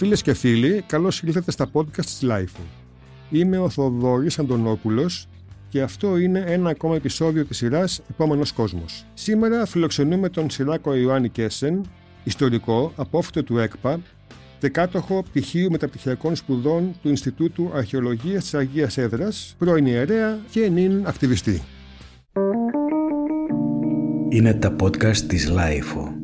Φίλες 0.00 0.22
και 0.22 0.34
φίλοι, 0.34 0.84
καλώς 0.86 1.22
ήλθατε 1.22 1.50
στα 1.50 1.70
podcast 1.72 2.04
της 2.04 2.20
LiFO. 2.22 2.60
Είμαι 3.30 3.58
ο 3.58 3.68
Θοδωρής 3.68 4.38
Αντωνόπουλος 4.38 5.28
και 5.68 5.82
αυτό 5.82 6.16
είναι 6.16 6.44
ένα 6.46 6.70
ακόμα 6.70 6.96
επεισόδιο 6.96 7.44
της 7.44 7.56
σειράς 7.56 8.00
Επόμενος 8.10 8.52
Κόσμος. 8.52 9.06
Σήμερα 9.14 9.66
φιλοξενούμε 9.66 10.28
τον 10.28 10.50
Σιράκο 10.50 10.94
Ιωάννη 10.94 11.28
Κέσεν, 11.28 11.80
ιστορικό, 12.24 12.92
απόφοιτο 12.96 13.42
του 13.42 13.58
ΕΚΠΑ, 13.58 14.00
κάτοχο 14.60 15.22
πτυχίου 15.22 15.70
μεταπτυχιακών 15.70 16.36
σπουδών 16.36 16.94
του 17.02 17.08
Ινστιτούτου 17.08 17.70
Αρχαιολογίας 17.74 18.42
της 18.42 18.54
Αγίας 18.54 18.98
Έδρας, 18.98 19.54
πρώην 19.58 19.86
ιερέα 19.86 20.38
και 20.50 20.68
νυν 20.68 21.06
ακτιβιστή. 21.06 21.62
Είναι 24.28 24.54
τα 24.54 24.76
podcast 24.80 25.16
της 25.16 25.48
LiFO. 25.48 26.19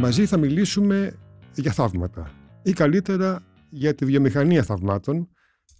Μαζί 0.00 0.26
θα 0.26 0.36
μιλήσουμε 0.36 1.18
για 1.54 1.72
θαύματα 1.72 2.30
ή 2.62 2.72
καλύτερα 2.72 3.42
για 3.70 3.94
τη 3.94 4.04
βιομηχανία 4.04 4.62
θαυμάτων 4.62 5.28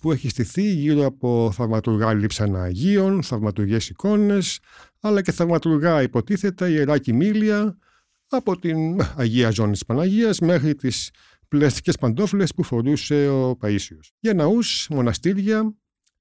που 0.00 0.12
έχει 0.12 0.28
στηθεί 0.28 0.62
γύρω 0.62 1.04
από 1.04 1.50
θαυματουργά 1.54 2.14
λείψανα 2.14 2.62
Αγίων, 2.62 3.22
θαυματουργές 3.22 3.88
εικόνες, 3.88 4.60
αλλά 5.00 5.22
και 5.22 5.32
θαυματουργά 5.32 6.02
υποτίθετα 6.02 6.68
ιερά 6.68 6.98
κοιμήλια 6.98 7.78
από 8.28 8.58
την 8.58 9.00
Αγία 9.16 9.50
Ζώνη 9.50 9.72
της 9.72 9.84
Παναγίας 9.84 10.38
μέχρι 10.38 10.74
τις 10.74 11.10
πλαστικές 11.48 11.96
παντόφλες 11.98 12.54
που 12.54 12.62
φορούσε 12.62 13.28
ο 13.28 13.58
Παΐσιος. 13.60 14.10
Για 14.18 14.34
ναούς, 14.34 14.88
μοναστήρια, 14.90 15.74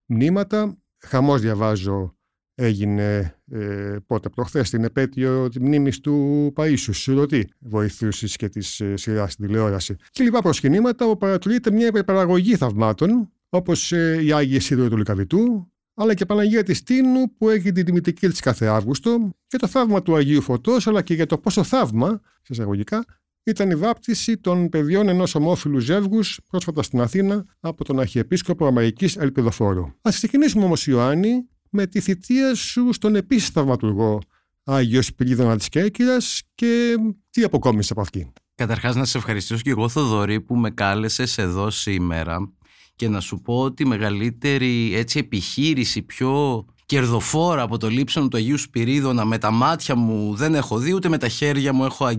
μνήματα, 0.05 0.77
χαμός 0.97 1.41
διαβάζω 1.41 2.18
έγινε 2.59 3.35
ε, 3.51 3.95
πότε 4.07 4.29
προχθές 4.29 4.69
την 4.69 4.83
επέτειο 4.83 5.47
της 5.47 5.59
μνήμης 5.59 5.99
του 5.99 6.53
Παΐσιου 6.55 6.93
Σουρωτή 6.93 7.49
βοηθούσης 7.59 8.35
και 8.35 8.49
της 8.49 8.79
ε, 8.79 8.95
σειράς 8.95 9.33
στην 9.33 9.45
τηλεόραση 9.45 9.95
και 10.11 10.23
λοιπά 10.23 10.41
προσκυνήματα 10.41 11.05
όπου 11.05 11.17
παρατηρείται 11.17 11.71
μια 11.71 11.87
υπερπαραγωγή 11.87 12.55
θαυμάτων 12.55 13.31
όπως 13.49 13.91
ε, 13.91 14.23
η 14.23 14.31
Άγιοι 14.31 14.59
Σίδωρο 14.59 14.89
του 14.89 14.97
Λικαβητού 14.97 15.71
αλλά 15.93 16.13
και 16.13 16.25
Παναγία 16.25 16.63
της 16.63 16.83
Τίνου 16.83 17.35
που 17.37 17.49
έχει 17.49 17.71
την 17.71 17.85
τιμητική 17.85 18.27
της 18.27 18.39
κάθε 18.39 18.65
Αύγουστο 18.65 19.31
και 19.47 19.57
το 19.57 19.67
θαύμα 19.67 20.01
του 20.01 20.15
Αγίου 20.15 20.41
Φωτός 20.41 20.87
αλλά 20.87 21.01
και 21.01 21.13
για 21.13 21.25
το 21.25 21.37
πόσο 21.37 21.63
θαύμα, 21.63 22.21
σε 22.41 22.53
εισαγωγικά, 22.53 23.05
ήταν 23.43 23.69
η 23.69 23.75
βάπτιση 23.75 24.37
των 24.37 24.69
παιδιών 24.69 25.09
ενός 25.09 25.35
ομόφυλου 25.35 25.79
ζεύγους 25.79 26.39
πρόσφατα 26.49 26.83
στην 26.83 27.01
Αθήνα 27.01 27.45
από 27.59 27.83
τον 27.83 27.99
Αρχιεπίσκοπο 27.99 28.65
Αμαϊκή 28.65 29.09
Ελπιδοφόρου. 29.19 29.83
Α 29.83 30.09
ξεκινήσουμε 30.09 30.63
όμως, 30.63 30.87
Ιωάννη, 30.87 31.47
με 31.69 31.87
τη 31.87 31.99
θητεία 31.99 32.55
σου 32.55 32.93
στον 32.93 33.15
επίση 33.15 33.51
θαυματουργό 33.51 34.21
Άγιος 34.63 35.05
Σπυρίδωνα 35.05 35.57
τη 35.57 35.69
Κέρκυρας 35.69 36.41
και 36.55 36.95
τι 37.29 37.43
αποκόμισε 37.43 37.93
από 37.93 38.01
αυτή. 38.01 38.31
Καταρχάς 38.55 38.95
να 38.95 39.05
σε 39.05 39.17
ευχαριστήσω 39.17 39.61
και 39.61 39.69
εγώ 39.69 39.89
Θοδωρή 39.89 40.41
που 40.41 40.55
με 40.55 40.69
κάλεσες 40.69 41.37
εδώ 41.37 41.69
σήμερα 41.69 42.53
και 42.95 43.07
να 43.07 43.19
σου 43.19 43.41
πω 43.41 43.59
ότι 43.59 43.83
η 43.83 43.85
μεγαλύτερη 43.85 44.95
έτσι, 44.95 45.19
επιχείρηση 45.19 46.01
πιο 46.01 46.65
κερδοφόρα 46.85 47.61
από 47.61 47.77
το 47.77 47.89
λείψανο 47.89 48.27
του 48.27 48.37
Αγίου 48.37 48.57
Σπυρίδωνα 48.57 49.25
με 49.25 49.37
τα 49.37 49.51
μάτια 49.51 49.95
μου 49.95 50.35
δεν 50.35 50.55
έχω 50.55 50.77
δει 50.77 50.93
ούτε 50.93 51.09
με 51.09 51.17
τα 51.17 51.27
χέρια 51.27 51.73
μου 51.73 51.83
έχω 51.85 52.09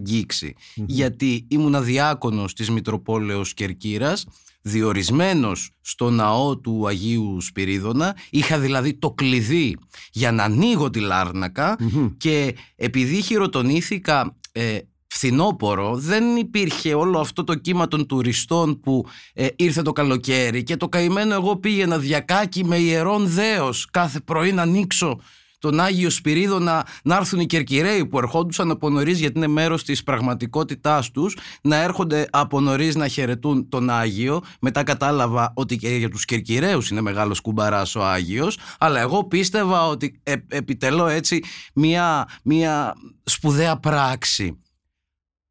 γιατί 0.74 1.46
ήμουν 1.48 1.84
διάκονος 1.84 2.54
της 2.54 2.70
Μητροπόλεως 2.70 3.54
Κερκύρας 3.54 4.26
διορισμένος 4.62 5.70
στο 5.80 6.10
ναό 6.10 6.58
του 6.58 6.86
Αγίου 6.86 7.40
Σπυρίδωνα. 7.40 8.16
Είχα 8.30 8.58
δηλαδή 8.58 8.94
το 8.94 9.10
κλειδί 9.10 9.76
για 10.12 10.32
να 10.32 10.44
ανοίγω 10.44 10.90
τη 10.90 11.00
λαρνακα 11.00 11.76
και 12.16 12.54
επειδή 12.76 13.22
χειροτονήθηκα 13.22 14.36
ε, 14.52 14.78
φθινόπορο 15.06 15.96
δεν 15.96 16.36
υπήρχε 16.36 16.94
όλο 16.94 17.18
αυτό 17.18 17.44
το 17.44 17.54
κύμα 17.54 17.88
των 17.88 18.06
τουριστών 18.06 18.80
που 18.80 19.06
ε, 19.34 19.46
ήρθε 19.56 19.82
το 19.82 19.92
καλοκαίρι 19.92 20.62
και 20.62 20.76
το 20.76 20.88
καημένο 20.88 21.34
εγώ 21.34 21.56
πήγαινα 21.56 21.98
διακάκι 21.98 22.64
με 22.64 22.76
ιερών 22.76 23.26
δέος 23.26 23.88
κάθε 23.90 24.20
πρωί 24.20 24.52
να 24.52 24.62
ανοίξω 24.62 25.20
τον 25.60 25.80
Άγιο 25.80 26.10
Σπυρίδο 26.10 26.58
να, 26.58 26.86
να 27.02 27.16
έρθουν 27.16 27.40
οι 27.40 27.46
Κερκυραίοι 27.46 28.06
που 28.06 28.18
ερχόντουσαν 28.18 28.70
από 28.70 28.90
νωρίς 28.90 29.18
γιατί 29.18 29.38
είναι 29.38 29.46
μέρος 29.46 29.84
της 29.84 30.02
πραγματικότητάς 30.02 31.10
τους, 31.10 31.36
να 31.62 31.76
έρχονται 31.76 32.26
από 32.30 32.60
νωρίς 32.60 32.94
να 32.94 33.08
χαιρετούν 33.08 33.68
τον 33.68 33.90
Άγιο. 33.90 34.42
Μετά 34.60 34.82
κατάλαβα 34.82 35.52
ότι 35.54 35.76
και 35.76 35.88
για 35.88 36.08
τους 36.08 36.24
Κερκυραίους 36.24 36.90
είναι 36.90 37.00
μεγάλος 37.00 37.40
κουμπαράς 37.40 37.94
ο 37.94 38.04
Άγιος. 38.04 38.58
Αλλά 38.78 39.00
εγώ 39.00 39.24
πίστευα 39.24 39.86
ότι 39.86 40.20
ε, 40.22 40.34
επιτελώ 40.48 41.06
έτσι 41.06 41.42
μια, 41.74 42.28
μια 42.42 42.94
σπουδαία 43.24 43.76
πράξη. 43.76 44.58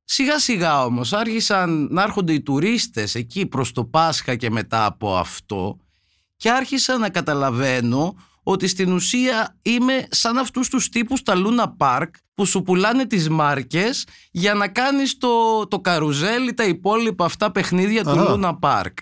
Σιγά 0.03 0.39
σιγά 0.39 0.85
όμως 0.85 1.13
άρχισαν 1.13 1.87
να 1.91 2.03
έρχονται 2.03 2.33
οι 2.33 2.41
τουρίστες 2.41 3.15
εκεί 3.15 3.45
προς 3.45 3.71
το 3.71 3.85
Πάσχα 3.85 4.35
και 4.35 4.49
μετά 4.49 4.85
από 4.85 5.17
αυτό 5.17 5.77
και 6.35 6.49
άρχισα 6.49 6.97
να 6.97 7.09
καταλαβαίνω 7.09 8.15
ότι 8.51 8.67
στην 8.67 8.91
ουσία 8.91 9.57
είμαι 9.61 10.07
σαν 10.09 10.37
αυτούς 10.37 10.69
τους 10.69 10.89
τύπους 10.89 11.21
τα 11.21 11.33
Luna 11.35 11.85
Park 11.85 12.09
που 12.33 12.45
σου 12.45 12.61
πουλάνε 12.61 13.05
τις 13.05 13.29
μάρκες 13.29 14.07
για 14.31 14.53
να 14.53 14.67
κάνεις 14.67 15.17
το, 15.17 15.67
το 15.67 15.79
καρουζέλι, 15.79 16.53
τα 16.53 16.63
υπόλοιπα 16.63 17.25
αυτά 17.25 17.51
παιχνίδια 17.51 18.03
του 18.03 18.25
Luna 18.27 18.59
Park. 18.59 18.93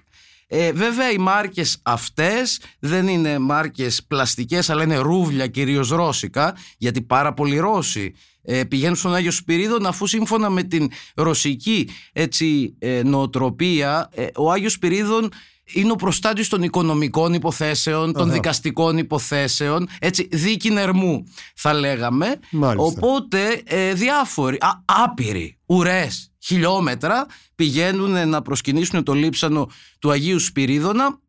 Ε, 0.47 0.71
βέβαια 0.71 1.11
οι 1.11 1.17
μάρκες 1.17 1.79
αυτές 1.83 2.59
δεν 2.79 3.07
είναι 3.07 3.39
μάρκες 3.39 4.03
πλαστικές 4.07 4.69
αλλά 4.69 4.83
είναι 4.83 4.97
ρούβλια 4.97 5.47
κυρίως 5.47 5.89
ρώσικα 5.89 6.55
γιατί 6.77 7.01
πάρα 7.01 7.33
πολλοί 7.33 7.57
Ρώσοι 7.57 8.13
ε, 8.41 8.63
πηγαίνουν 8.63 8.95
στον 8.95 9.15
Άγιο 9.15 9.31
Σπυρίδων 9.31 9.85
αφού 9.85 10.05
σύμφωνα 10.07 10.49
με 10.49 10.63
την 10.63 10.89
ρωσική 11.15 11.89
έτσι, 12.13 12.75
ε, 12.79 13.01
νοοτροπία 13.03 14.09
ε, 14.13 14.27
ο 14.35 14.51
Άγιος 14.51 14.71
Σπυρίδων 14.71 15.29
είναι 15.73 15.91
ο 15.91 15.95
προστάτης 15.95 16.47
των 16.47 16.63
οικονομικών 16.63 17.33
υποθέσεων, 17.33 18.13
των 18.13 18.31
δικαστικών 18.31 18.97
υποθέσεων, 18.97 19.87
έτσι, 19.99 20.27
δίκη 20.31 20.69
νερμού 20.69 21.23
θα 21.55 21.73
λέγαμε. 21.73 22.39
Οπότε 22.75 23.61
ε, 23.63 23.93
διάφοροι, 23.93 24.57
α, 24.59 24.69
άπειροι, 24.85 25.57
ουρές, 25.65 26.31
χιλιόμετρα 26.39 27.25
πηγαίνουν 27.55 28.29
να 28.29 28.41
προσκυνήσουν 28.41 29.03
το 29.03 29.13
λείψανο 29.13 29.69
του 29.99 30.11
Αγίου 30.11 30.39
Σπυρίδωνα, 30.39 31.19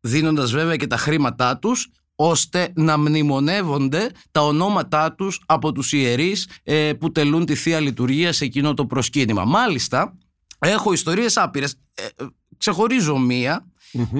δίνοντας 0.00 0.52
βέβαια 0.52 0.76
και 0.76 0.86
τα 0.86 0.96
χρήματά 0.96 1.58
τους, 1.58 1.90
ώστε 2.14 2.72
να 2.74 2.98
μνημονεύονται 2.98 4.10
τα 4.30 4.40
ονόματά 4.40 5.14
τους 5.14 5.42
από 5.46 5.72
τους 5.72 5.92
ιερείς 5.92 6.48
ε, 6.62 6.92
που 6.92 7.12
τελούν 7.12 7.44
τη 7.44 7.54
Θεία 7.54 7.80
Λειτουργία 7.80 8.32
σε 8.32 8.44
εκείνο 8.44 8.74
το 8.74 8.86
προσκύνημα. 8.86 9.44
Μάλιστα, 9.44 10.16
έχω 10.68 10.92
ιστορίες 10.92 11.36
άπειρες. 11.36 11.74
Ε, 11.94 12.02
ε 12.02 12.26
ξεχωρίζω 12.58 13.18
μία 13.18 13.72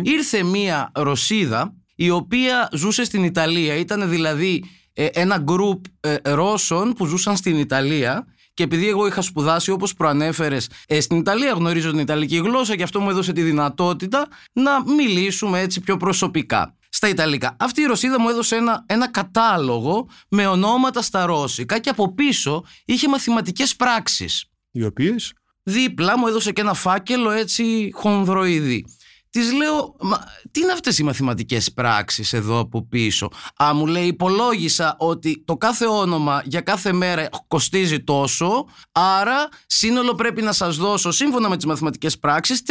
Ήρθε 0.02 0.42
μία 0.42 0.90
Ρωσίδα 0.94 1.74
η 1.94 2.10
οποία 2.10 2.68
ζούσε 2.72 3.04
στην 3.04 3.24
Ιταλία. 3.24 3.74
Ήταν 3.74 4.10
δηλαδή 4.10 4.64
ε, 4.92 5.06
ένα 5.12 5.38
γκρουπ 5.38 5.84
ε, 6.00 6.16
Ρώσων 6.24 6.92
που 6.92 7.06
ζούσαν 7.06 7.36
στην 7.36 7.58
Ιταλία 7.58 8.26
και 8.54 8.62
επειδή 8.62 8.88
εγώ 8.88 9.06
είχα 9.06 9.22
σπουδάσει 9.22 9.70
όπως 9.70 9.94
προανέφερες 9.94 10.68
ε, 10.86 11.00
στην 11.00 11.16
Ιταλία 11.16 11.52
γνωρίζω 11.52 11.90
την 11.90 11.98
Ιταλική 11.98 12.36
γλώσσα 12.36 12.76
και 12.76 12.82
αυτό 12.82 13.00
μου 13.00 13.10
έδωσε 13.10 13.32
τη 13.32 13.42
δυνατότητα 13.42 14.28
να 14.52 14.92
μιλήσουμε 14.92 15.60
έτσι 15.60 15.80
πιο 15.80 15.96
προσωπικά 15.96 16.76
στα 16.88 17.08
Ιταλικά. 17.08 17.56
Αυτή 17.58 17.80
η 17.80 17.84
Ρωσίδα 17.84 18.20
μου 18.20 18.28
έδωσε 18.28 18.56
ένα, 18.56 18.84
ένα 18.86 19.10
κατάλογο 19.10 20.08
με 20.28 20.46
ονόματα 20.46 21.02
στα 21.02 21.26
Ρώσικα 21.26 21.78
και 21.78 21.88
από 21.88 22.14
πίσω 22.14 22.64
είχε 22.84 23.08
μαθηματικές 23.08 23.76
πράξεις. 23.76 24.44
Οι 24.70 24.84
οποίες; 24.84 25.32
Δίπλα 25.62 26.18
μου 26.18 26.26
έδωσε 26.26 26.52
και 26.52 26.60
ένα 26.60 26.74
φάκελο 26.74 27.30
έτσι 27.30 27.90
χονδροειδή. 27.94 28.84
Της 29.30 29.52
λέω, 29.52 29.96
Μα, 30.00 30.18
τι 30.50 30.60
είναι 30.60 30.72
αυτές 30.72 30.98
οι 30.98 31.02
μαθηματικές 31.02 31.72
πράξεις 31.72 32.32
εδώ 32.32 32.58
από 32.58 32.86
πίσω; 32.86 33.30
Α, 33.62 33.74
μου 33.74 33.86
λέει, 33.86 34.06
υπολόγισα 34.06 34.96
ότι 34.98 35.42
το 35.44 35.56
κάθε 35.56 35.86
όνομα 35.86 36.42
για 36.44 36.60
κάθε 36.60 36.92
μέρα 36.92 37.28
κοστίζει 37.46 38.00
τόσο, 38.00 38.66
άρα 38.92 39.48
σύνολο 39.66 40.14
πρέπει 40.14 40.42
να 40.42 40.52
σας 40.52 40.76
δώσω, 40.76 41.10
σύμφωνα 41.10 41.48
με 41.48 41.56
τις 41.56 41.64
μαθηματικές 41.64 42.18
πράξεις, 42.18 42.62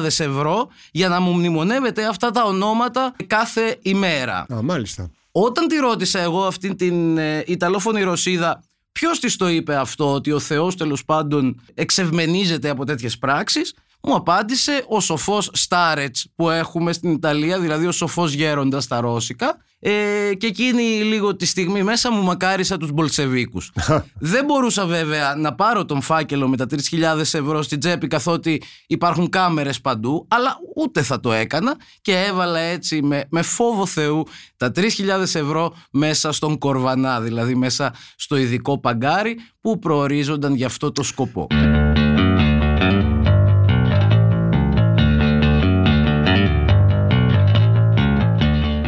3.000 0.00 0.04
ευρώ 0.04 0.68
για 0.92 1.08
να 1.08 1.20
μου 1.20 1.32
μνημονεύετε 1.32 2.06
αυτά 2.06 2.30
τα 2.30 2.44
ονόματα 2.44 3.14
κάθε 3.26 3.78
ημέρα. 3.82 4.46
Α, 4.54 4.62
μάλιστα. 4.62 5.10
Όταν 5.32 5.66
τη 5.68 5.76
ρώτησα 5.76 6.20
εγώ 6.20 6.44
αυτήν 6.44 6.76
την 6.76 7.18
ε, 7.18 7.44
Ιταλόφωνη 7.46 8.02
Ρωσίδα, 8.02 8.62
Ποιος 8.98 9.20
της 9.20 9.36
το 9.36 9.48
είπε 9.48 9.76
αυτό, 9.76 10.12
ότι 10.12 10.32
ο 10.32 10.38
Θεός 10.38 10.76
τέλος 10.76 11.04
πάντων 11.04 11.60
εξευμενίζεται 11.74 12.68
από 12.68 12.84
τέτοιες 12.84 13.18
πράξεις, 13.18 13.74
μου 14.02 14.14
απάντησε 14.14 14.84
ο 14.88 15.00
σοφός 15.00 15.50
Στάρετς 15.52 16.26
που 16.34 16.50
έχουμε 16.50 16.92
στην 16.92 17.12
Ιταλία, 17.12 17.58
δηλαδή 17.58 17.86
ο 17.86 17.92
σοφός 17.92 18.32
γέροντας 18.32 18.84
στα 18.84 19.00
Ρώσικα 19.00 19.56
ε, 19.80 19.90
και 20.38 20.46
εκείνη 20.46 20.82
λίγο 20.82 21.36
τη 21.36 21.46
στιγμή 21.46 21.82
μέσα 21.82 22.12
μου 22.12 22.22
μακάρισα 22.22 22.76
τους 22.76 22.92
Μπολσεβίκους. 22.92 23.72
Δεν 24.32 24.44
μπορούσα 24.44 24.86
βέβαια 24.86 25.34
να 25.34 25.54
πάρω 25.54 25.84
τον 25.84 26.00
φάκελο 26.00 26.48
με 26.48 26.56
τα 26.56 26.66
3.000 26.70 27.18
ευρώ 27.18 27.62
στην 27.62 27.80
τσέπη 27.80 28.06
καθότι 28.06 28.62
υπάρχουν 28.86 29.28
κάμερες 29.28 29.80
παντού, 29.80 30.26
αλλά 30.28 30.56
ούτε 30.76 31.02
θα 31.02 31.20
το 31.20 31.32
έκανα 31.32 31.76
και 32.00 32.24
έβαλα 32.28 32.58
έτσι 32.58 33.02
με, 33.02 33.24
με 33.30 33.42
φόβο 33.42 33.86
Θεού 33.86 34.26
τα 34.56 34.72
3.000 34.74 34.86
ευρώ 35.20 35.74
μέσα 35.90 36.32
στον 36.32 36.58
κορβανά, 36.58 37.20
δηλαδή 37.20 37.54
μέσα 37.54 37.94
στο 38.16 38.36
ειδικό 38.36 38.78
παγκάρι 38.78 39.36
που 39.60 39.78
προορίζονταν 39.78 40.54
για 40.54 40.66
αυτό 40.66 40.92
το 40.92 41.02
σκοπό. 41.02 41.46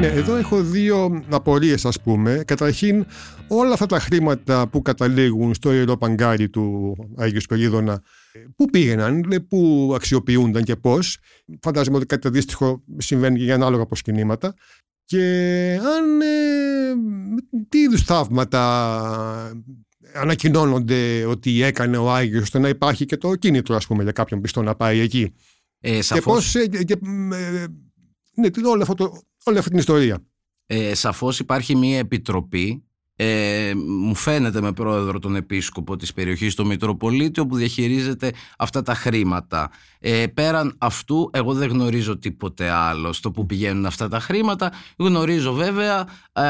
Ναι, 0.00 0.06
εδώ 0.06 0.36
έχω 0.36 0.62
δύο 0.62 1.24
απορίες, 1.30 1.84
ας 1.84 2.00
πούμε. 2.00 2.42
Καταρχήν, 2.46 3.06
όλα 3.48 3.72
αυτά 3.72 3.86
τα 3.86 4.00
χρήματα 4.00 4.68
που 4.68 4.82
καταλήγουν 4.82 5.54
στο 5.54 5.72
ιερό 5.72 5.96
παγκάρι 5.96 6.48
του 6.48 6.96
Άγιου 7.16 7.40
Σπερίδωνα, 7.40 8.02
πού 8.56 8.64
πήγαιναν, 8.64 9.46
πού 9.48 9.92
αξιοποιούνταν 9.94 10.62
και 10.62 10.76
πώς. 10.76 11.18
Φαντάζομαι 11.62 11.96
ότι 11.96 12.06
κάτι 12.06 12.26
αντίστοιχο 12.26 12.82
συμβαίνει 12.96 13.38
και 13.38 13.44
για 13.44 13.54
ανάλογα 13.54 13.82
αποσκηνήματα. 13.82 14.54
Και 15.04 15.22
αν. 15.96 16.20
Ε, 16.20 16.94
τι 17.68 17.78
είδους 17.78 18.02
θαύματα 18.02 19.60
ανακοινώνονται 20.14 21.24
ότι 21.24 21.62
έκανε 21.62 21.96
ο 21.96 22.12
Άγιος 22.12 22.42
ώστε 22.42 22.58
να 22.58 22.68
υπάρχει 22.68 23.04
και 23.04 23.16
το 23.16 23.34
κίνητρο 23.34 23.76
ας 23.76 23.86
πούμε 23.86 24.02
για 24.02 24.12
κάποιον 24.12 24.40
πιστό 24.40 24.62
να 24.62 24.74
πάει 24.74 24.98
εκεί. 24.98 25.34
Ε, 25.80 26.02
σαφώς... 26.02 26.52
Και 26.52 26.68
πώς, 26.68 26.84
και, 26.84 26.98
ε, 27.32 27.66
ναι, 28.34 28.68
όλο 28.68 28.82
αυτό 28.82 28.94
το, 28.94 29.22
όλη 29.44 29.58
αυτή 29.58 29.70
την 29.70 29.78
ιστορία. 29.78 30.26
Ε, 30.66 30.94
σαφώς 30.94 31.38
υπάρχει 31.38 31.76
μια 31.76 31.98
επιτροπή 31.98 32.84
ε, 33.22 33.72
μου 33.74 34.14
φαίνεται 34.14 34.60
με 34.60 34.72
πρόεδρο 34.72 35.18
τον 35.18 35.36
επίσκοπο 35.36 35.96
της 35.96 36.12
περιοχής 36.12 36.54
του 36.54 36.66
Μητροπολίτη 36.66 37.40
όπου 37.40 37.56
διαχειρίζεται 37.56 38.32
αυτά 38.58 38.82
τα 38.82 38.94
χρήματα. 38.94 39.70
Ε, 40.00 40.26
πέραν 40.26 40.74
αυτού 40.78 41.30
εγώ 41.32 41.54
δεν 41.54 41.68
γνωρίζω 41.68 42.18
τίποτε 42.18 42.70
άλλο 42.70 43.12
στο 43.12 43.30
που 43.30 43.46
πηγαίνουν 43.46 43.86
αυτά 43.86 44.08
τα 44.08 44.20
χρήματα. 44.20 44.72
Γνωρίζω 44.96 45.52
βέβαια 45.52 46.06
ε, 46.32 46.42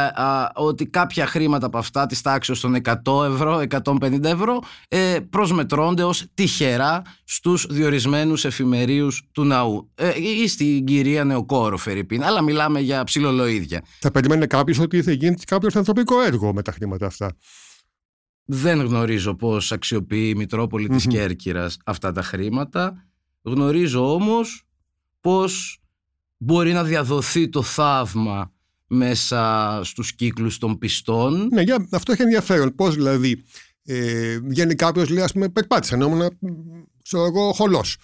ότι 0.55 0.87
κάποια 0.87 1.27
χρήματα 1.27 1.67
από 1.67 1.79
αυτά 1.79 2.07
της 2.07 2.21
τάξης 2.21 2.61
των 2.61 2.77
100 3.05 3.25
ευρώ, 3.25 3.63
150 4.01 4.25
ευρώ 4.25 4.59
ε, 4.89 5.19
προσμετρώνται 5.31 6.05
ως 6.05 6.27
τυχερά 6.35 7.03
στους 7.25 7.67
διορισμένους 7.71 8.45
εφημερίους 8.45 9.29
του 9.33 9.45
ναού 9.45 9.91
ε, 9.95 10.11
ή 10.43 10.49
στην 10.49 10.85
κυρία 10.85 11.25
Νεοκόρο 11.25 11.77
Φερρυπίν, 11.77 12.25
αλλά 12.25 12.43
μιλάμε 12.43 12.81
για 12.81 13.05
ψιλολοίδια. 13.05 13.83
Θα 13.99 14.11
περιμένει 14.11 14.47
κάποιο 14.47 14.83
ότι 14.83 15.03
θα 15.03 15.13
γίνει 15.13 15.37
κάποιος 15.47 15.77
ανθρωπικό 15.77 16.21
έργο 16.21 16.53
με 16.61 16.67
τα 16.67 16.73
χρήματα 16.73 17.07
αυτά. 17.07 17.37
Δεν 18.45 18.81
γνωρίζω 18.81 19.35
πώς 19.35 19.73
αξιοποιεί 19.73 20.31
η 20.35 20.39
Μητρόπολη 20.39 20.89
της 20.89 21.07
Κέρκυρας 21.07 21.77
αυτά 21.85 22.13
τα 22.13 22.23
χρήματα. 22.23 23.07
Γνωρίζω 23.43 24.15
όμως 24.15 24.63
πώς 25.21 25.81
μπορεί 26.37 26.73
να 26.73 26.85
διαδοθεί 26.85 27.49
το 27.49 27.63
θαύμα 27.63 28.53
μέσα 28.87 29.81
στους 29.85 30.15
κύκλους 30.15 30.59
των 30.59 30.79
πιστών. 30.79 31.49
Ναι, 31.53 31.63
για, 31.63 31.89
αυτό 31.93 32.13
έχει 32.13 32.23
ενδιαφέρον. 32.23 32.75
Πώς 32.75 32.95
δηλαδή 32.95 33.45
ε, 33.85 34.39
βγαίνει 34.39 34.75
κάποιος 34.75 35.09
λέει 35.09 35.23
ας 35.23 35.33
πούμε 35.33 35.49
περπάτησα 35.49 35.97
νόμινα 35.97 36.31
ξέρω 37.03 37.25
εγώ 37.25 37.53
χολός. 37.53 37.97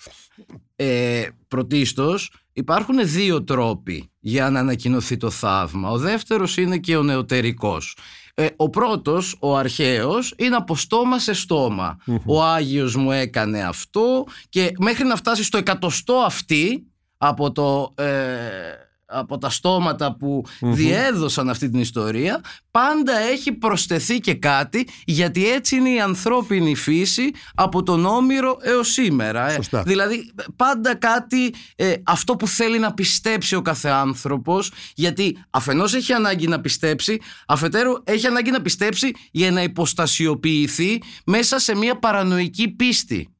Ε, 0.76 1.28
πρωτίστως 1.48 2.32
υπάρχουν 2.52 3.08
δύο 3.08 3.44
τρόποι 3.44 4.10
για 4.20 4.50
να 4.50 4.58
ανακοινωθεί 4.58 5.16
το 5.16 5.30
θαύμα. 5.30 5.90
Ο 5.90 5.98
δεύτερος 5.98 6.56
είναι 6.56 6.78
και 6.78 6.96
ο 6.96 7.02
νεωτερικός. 7.02 7.96
Ε, 8.38 8.46
ο 8.56 8.70
πρώτος, 8.70 9.36
ο 9.40 9.56
αρχαίος, 9.56 10.34
είναι 10.36 10.56
από 10.56 10.76
στόμα 10.76 11.18
σε 11.18 11.32
στομα 11.32 11.96
Ο 12.24 12.42
Άγιος 12.42 12.96
μου 12.96 13.12
έκανε 13.12 13.62
αυτό 13.62 14.24
και 14.48 14.72
μέχρι 14.78 15.04
να 15.04 15.16
φτάσει 15.16 15.44
στο 15.44 15.58
εκατοστό 15.58 16.14
αυτή 16.14 16.86
από 17.18 17.52
το... 17.52 17.94
Ε, 17.94 18.85
από 19.06 19.38
τα 19.38 19.50
στόματα 19.50 20.16
που 20.16 20.44
διέδωσαν 20.60 21.48
αυτή 21.48 21.70
την 21.70 21.80
ιστορία 21.80 22.40
πάντα 22.70 23.18
έχει 23.18 23.52
προσθεθεί 23.52 24.20
και 24.20 24.34
κάτι 24.34 24.88
γιατί 25.04 25.48
έτσι 25.48 25.76
είναι 25.76 25.90
η 25.90 26.00
ανθρώπινη 26.00 26.74
φύση 26.74 27.30
από 27.54 27.82
τον 27.82 28.06
Όμηρο 28.06 28.56
έως 28.60 28.88
σήμερα 28.88 29.50
ε. 29.50 29.58
δηλαδή 29.84 30.32
πάντα 30.56 30.94
κάτι 30.94 31.54
ε, 31.76 31.94
αυτό 32.04 32.36
που 32.36 32.48
θέλει 32.48 32.78
να 32.78 32.94
πιστέψει 32.94 33.54
ο 33.54 33.62
κάθε 33.62 33.88
άνθρωπος 33.88 34.72
γιατί 34.94 35.44
αφενός 35.50 35.94
έχει 35.94 36.12
ανάγκη 36.12 36.46
να 36.46 36.60
πιστέψει 36.60 37.20
αφετέρου 37.46 37.92
έχει 38.04 38.26
ανάγκη 38.26 38.50
να 38.50 38.62
πιστέψει 38.62 39.10
για 39.30 39.50
να 39.50 39.62
υποστασιοποιηθεί 39.62 41.02
μέσα 41.26 41.58
σε 41.58 41.76
μια 41.76 41.98
παρανοϊκή 41.98 42.68
πίστη 42.68 43.35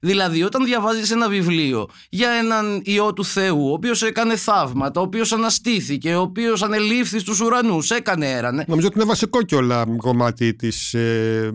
Δηλαδή 0.00 0.42
όταν 0.42 0.64
διαβάζεις 0.64 1.10
ένα 1.10 1.28
βιβλίο 1.28 1.88
για 2.08 2.30
έναν 2.30 2.82
Υιό 2.84 3.12
του 3.12 3.24
Θεού 3.24 3.68
ο 3.68 3.72
οποίος 3.72 4.02
έκανε 4.02 4.36
θαύματα, 4.36 5.00
ο 5.00 5.02
οποίος 5.02 5.32
αναστήθηκε, 5.32 6.14
ο 6.14 6.20
οποίος 6.20 6.62
ανελήφθη 6.62 7.18
στους 7.18 7.40
ουρανούς, 7.40 7.90
έκανε 7.90 8.30
έρανε. 8.30 8.64
Νομίζω 8.68 8.86
ότι 8.86 8.96
είναι 8.96 9.06
βασικό 9.06 9.42
κιόλα 9.42 9.84
κομμάτι 9.96 10.54
της, 10.54 10.94
ε, 10.94 11.52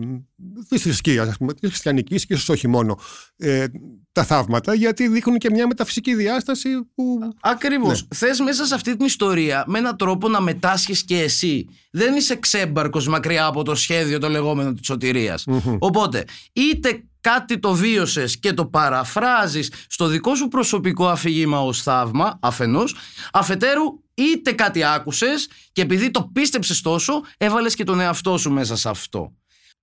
της 0.68 0.82
θρησκείας, 0.82 1.28
ας 1.28 1.36
πούμε, 1.36 1.54
της 1.54 1.68
χριστιανικής 1.68 2.26
και 2.26 2.38
όχι 2.48 2.68
μόνο. 2.68 2.98
Ε, 3.36 3.66
τα 4.12 4.24
θαύματα 4.24 4.74
γιατί 4.74 5.08
δείχνουν 5.08 5.38
και 5.38 5.50
μια 5.50 5.66
μεταφυσική 5.66 6.14
διάσταση 6.14 6.68
που... 6.94 7.18
Ακριβώς. 7.40 8.02
Ναι. 8.02 8.16
Θες 8.16 8.40
μέσα 8.40 8.64
σε 8.64 8.74
αυτή 8.74 8.96
την 8.96 9.06
ιστορία 9.06 9.64
με 9.66 9.78
έναν 9.78 9.96
τρόπο 9.96 10.28
να 10.28 10.40
μετάσχεις 10.40 11.04
και 11.04 11.18
εσύ. 11.18 11.68
Δεν 11.90 12.14
είσαι 12.14 12.36
ξέμπαρκος 12.36 13.08
μακριά 13.08 13.46
από 13.46 13.62
το 13.62 13.74
σχέδιο 13.74 14.18
το 14.18 14.28
λεγόμενο 14.28 14.72
της 14.72 14.86
σωτηρίας. 14.86 15.44
Οπότε 15.78 16.24
είτε 16.52 17.04
κάτι 17.22 17.58
το 17.58 17.74
βίωσες 17.74 18.38
και 18.38 18.52
το 18.52 18.66
παραφράζεις 18.66 19.72
στο 19.88 20.06
δικό 20.06 20.34
σου 20.34 20.48
προσωπικό 20.48 21.08
αφήγημα 21.08 21.60
ως 21.60 21.82
θαύμα 21.82 22.38
αφενός, 22.42 22.96
αφετέρου 23.32 23.84
είτε 24.14 24.52
κάτι 24.52 24.84
άκουσες 24.84 25.48
και 25.72 25.82
επειδή 25.82 26.10
το 26.10 26.30
πίστεψες 26.32 26.80
τόσο 26.80 27.20
έβαλες 27.36 27.74
και 27.74 27.84
τον 27.84 28.00
εαυτό 28.00 28.38
σου 28.38 28.50
μέσα 28.50 28.76
σε 28.76 28.88
αυτό. 28.88 29.32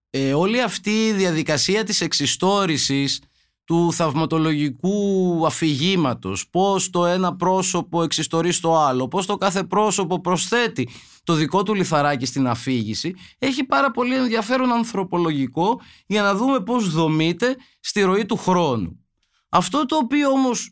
Ε, 0.10 0.34
όλη 0.34 0.62
αυτή 0.62 1.08
η 1.08 1.12
διαδικασία 1.12 1.84
της 1.84 2.02
εξιστόρησης 2.02 3.22
του 3.70 3.94
θαυματολογικού 3.94 5.44
αφηγήματος, 5.46 6.50
πώς 6.50 6.90
το 6.90 7.06
ένα 7.06 7.36
πρόσωπο 7.36 8.04
εξιστορεί 8.04 8.52
στο 8.52 8.78
άλλο, 8.78 9.08
πώς 9.08 9.26
το 9.26 9.38
κάθε 9.38 9.64
πρόσωπο 9.64 10.22
προσθέτει 10.22 10.90
το 11.24 11.34
δικό 11.34 11.64
του 11.64 11.74
λιθαράκι 11.74 12.26
στην 12.26 12.48
αφήγηση, 12.48 13.16
έχει 13.40 13.64
πάρα 13.64 13.92
πολύ 13.92 14.16
ενδιαφέρον 14.16 14.72
ανθρωπολογικό 14.72 15.82
για 16.08 16.22
να 16.22 16.36
δούμε 16.36 16.60
πώς 16.60 16.90
δομείται 16.90 17.58
στη 17.80 18.02
ροή 18.02 18.26
του 18.26 18.38
χρόνου. 18.38 19.06
Αυτό 19.50 19.86
το 19.86 19.96
οποίο 19.96 20.30
όμως 20.30 20.72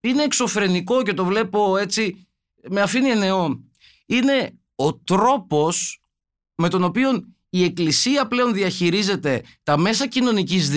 είναι 0.00 0.22
εξωφρενικό 0.22 1.02
και 1.02 1.14
το 1.14 1.24
βλέπω 1.24 1.76
έτσι, 1.76 2.26
με 2.70 2.80
αφήνει 2.80 3.08
ενεό, 3.08 3.60
είναι 4.06 4.58
ο 4.74 4.94
τρόπος 4.94 6.00
με 6.54 6.68
τον 6.68 6.84
οποίο 6.84 7.10
η 7.50 7.64
Εκκλησία 7.64 8.26
πλέον 8.26 8.52
διαχειρίζεται 8.52 9.42
τα 9.62 9.78
μέσα 9.78 10.08
κοινωνικής 10.08 10.68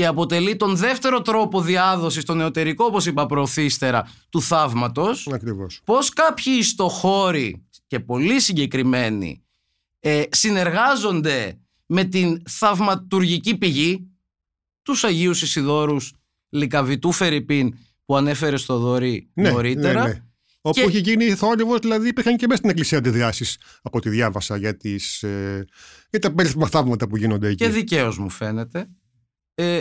και 0.00 0.06
αποτελεί 0.06 0.56
τον 0.56 0.76
δεύτερο 0.76 1.22
τρόπο 1.22 1.60
διάδοσης, 1.60 2.24
τον 2.24 2.36
νεωτερικό 2.36 2.84
όπως 2.84 3.06
είπα 3.06 3.26
προωθήστερα, 3.26 4.12
του 4.28 4.42
θαύματος. 4.42 5.28
Ακριβώς. 5.32 5.80
Πώς 5.84 6.08
κάποιοι 6.08 6.52
ιστοχώροι 6.58 7.66
και 7.86 8.00
πολύ 8.00 8.40
συγκεκριμένοι 8.40 9.42
ε, 10.00 10.22
συνεργάζονται 10.30 11.58
με 11.86 12.04
την 12.04 12.42
θαυματουργική 12.48 13.56
πηγή 13.56 14.10
τους 14.82 15.04
Αγίους 15.04 15.42
Ισιδόρους 15.42 16.14
Λικαβητού 16.48 17.12
Φερρυπίν 17.12 17.74
που 18.04 18.16
ανέφερε 18.16 18.56
στο 18.56 18.78
Δωρή 18.78 19.30
ναι, 19.34 19.50
νωρίτερα. 19.50 20.02
Ναι, 20.02 20.08
ναι. 20.08 20.22
Όπου 20.60 20.80
έχει 20.80 20.98
γίνει 20.98 21.34
θόρυβος, 21.34 21.78
δηλαδή 21.78 22.08
υπήρχαν 22.08 22.36
και 22.36 22.46
μέσα 22.46 22.58
στην 22.58 22.70
Εκκλησία 22.70 22.98
αντιδράσεις 22.98 23.58
από 23.82 23.98
ό,τι 23.98 24.08
διάβασα 24.08 24.56
για, 24.56 24.76
τις, 24.76 25.22
ε, 25.22 25.66
για 26.10 26.18
τα 26.18 26.32
περίφημα 26.32 26.66
θαύματα 26.68 27.08
που 27.08 27.16
γίνονται 27.16 27.48
εκεί. 27.48 27.64
Και 27.64 27.68
δικαίως 27.68 28.18
μου 28.18 28.30
φαίνεται. 28.30 28.88
Ε, 29.60 29.80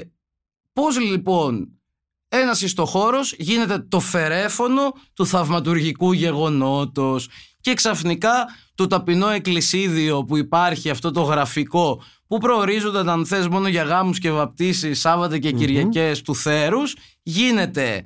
πώς 0.74 1.00
λοιπόν 1.00 1.80
ένας 2.28 2.62
ιστοχώρος 2.62 3.34
γίνεται 3.38 3.80
το 3.80 4.00
φερέφωνο 4.00 4.94
του 5.14 5.26
θαυματουργικού 5.26 6.12
γεγονότος 6.12 7.30
και 7.62 7.74
ξαφνικά 7.74 8.46
το 8.76 8.88
ταπεινό 8.88 9.30
εκκλησίδιο 9.30 10.24
που 10.24 10.38
υπάρχει 10.38 10.90
αυτό 10.90 11.12
το 11.12 11.22
γραφικό 11.22 12.04
που 12.28 12.38
προορίζονταν 12.38 13.10
αν 13.10 13.26
θες 13.26 13.48
μόνο 13.48 13.68
για 13.68 13.84
γάμους 13.84 14.20
και 14.20 14.32
βαπτίσεις 14.32 15.00
Σάββατα 15.00 15.38
και 15.38 15.52
κυριακες 15.52 16.22
του 16.22 16.36
θέρους 16.36 16.96
γίνεται 17.24 18.06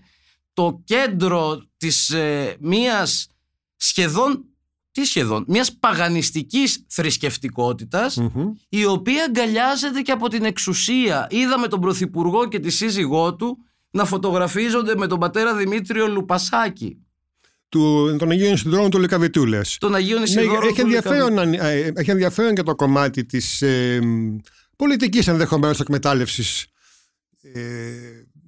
το 0.53 0.81
κέντρο 0.83 1.61
της 1.77 2.09
ε, 2.09 2.57
μίας 2.59 3.27
σχεδόν 3.75 4.45
τι 4.93 5.05
σχεδόν, 5.05 5.45
μιας 5.47 5.73
παγανιστικής 5.73 6.85
θρησκευτικότητας 6.87 8.21
η 8.69 8.85
οποία 8.85 9.23
αγκαλιάζεται 9.23 10.01
και 10.01 10.11
από 10.11 10.27
την 10.27 10.43
εξουσία. 10.45 11.27
Είδαμε 11.29 11.67
τον 11.67 11.79
Πρωθυπουργό 11.79 12.47
και 12.47 12.59
τη 12.59 12.69
σύζυγό 12.69 13.35
του 13.35 13.57
να 13.91 14.05
φωτογραφίζονται 14.05 14.95
με 14.95 15.07
τον 15.07 15.19
πατέρα 15.19 15.55
Δημήτριο 15.55 16.07
Λουπασάκη. 16.07 16.97
Του, 17.69 18.15
των 18.19 18.29
Αγίων 18.29 18.53
Ισιδρών 18.53 18.89
του 18.89 18.99
Λεκαβητού, 18.99 19.45
λες. 19.45 19.77
Των 19.79 19.95
Αγίων 19.95 20.17
Ναι, 20.17 20.23
Ισιδρών 20.25 20.63
έχει, 20.63 20.73
του 20.73 20.81
ενδιαφέρον, 20.81 21.39
αν- 21.39 21.53
ε, 21.53 21.91
έχει 21.95 22.11
ενδιαφέρον 22.11 22.55
και 22.55 22.63
το 22.63 22.75
κομμάτι 22.75 23.25
της 23.25 23.61
ε, 23.61 23.99
πολιτικής 24.75 25.27
ενδεχομένως 25.27 25.79
εκμετάλλευσης 25.79 26.65
ε, 27.41 27.61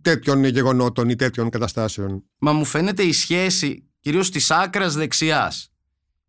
τέτοιων 0.02 0.44
γεγονότων 0.44 1.10
ή 1.10 1.16
τέτοιων 1.16 1.50
καταστάσεων. 1.50 2.24
Μα 2.38 2.52
μου 2.54 2.66
φαίνεται 2.66 3.04
η 3.04 3.14
σχέση 3.14 3.90
κυρίως 4.00 4.30
της 4.32 4.52
άκρας 4.52 4.96
δεξιάς 4.96 5.70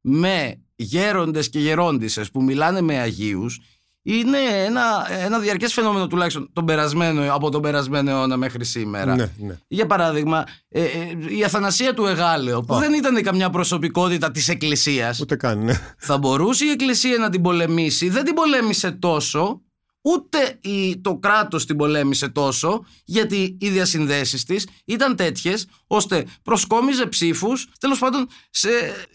με 0.09 0.61
γέροντες 0.77 1.49
και 1.49 1.59
γερόντισσες 1.59 2.31
που 2.31 2.43
μιλάνε 2.43 2.81
με 2.81 2.99
Αγίους 2.99 3.61
είναι 4.03 4.39
ένα, 4.67 5.07
ένα 5.25 5.39
διαρκές 5.39 5.73
φαινόμενο 5.73 6.07
τουλάχιστον 6.07 6.51
τον 6.53 6.65
περασμένο, 6.65 7.35
από 7.35 7.51
τον 7.51 7.63
περασμένο 7.63 8.11
αιώνα 8.11 8.37
μέχρι 8.37 8.65
σήμερα. 8.65 9.15
Ναι, 9.15 9.31
ναι. 9.39 9.59
Για 9.69 9.87
παράδειγμα, 9.87 10.45
ε, 10.69 10.83
ε, 10.83 10.89
η 11.29 11.45
Αθανασία 11.45 11.95
του 11.95 12.07
Εγάλεο 12.07 12.61
που 12.61 12.75
Α. 12.75 12.79
δεν 12.79 12.93
ήταν 12.93 13.23
καμιά 13.23 13.51
προσωπικότητα 13.51 14.31
της 14.31 14.49
Εκκλησίας 14.49 15.21
Ούτε 15.21 15.37
καν. 15.37 15.65
Ναι. 15.65 15.95
θα 15.99 16.19
μπορούσε 16.19 16.65
η 16.65 16.71
Εκκλησία 16.71 17.19
να 17.19 17.31
την 17.31 17.43
πολεμήσει. 17.43 18.09
Δεν 18.09 18.25
την 18.25 18.35
πολέμησε 18.35 18.91
τόσο, 18.91 19.61
ούτε 20.07 20.59
η, 20.61 20.99
το 21.01 21.17
κράτος 21.17 21.67
την 21.67 21.77
πολέμησε 21.77 22.29
τόσο, 22.29 22.85
γιατί 23.05 23.57
οι 23.61 23.69
διασυνδέσεις 23.69 24.45
της 24.45 24.67
ήταν 24.85 25.17
τέτοιες, 25.17 25.67
ώστε 25.87 26.27
προσκόμιζε 26.43 27.07
ψήφους, 27.07 27.69
τέλος 27.81 27.99
πάντων 27.99 28.29
σε, 28.51 28.69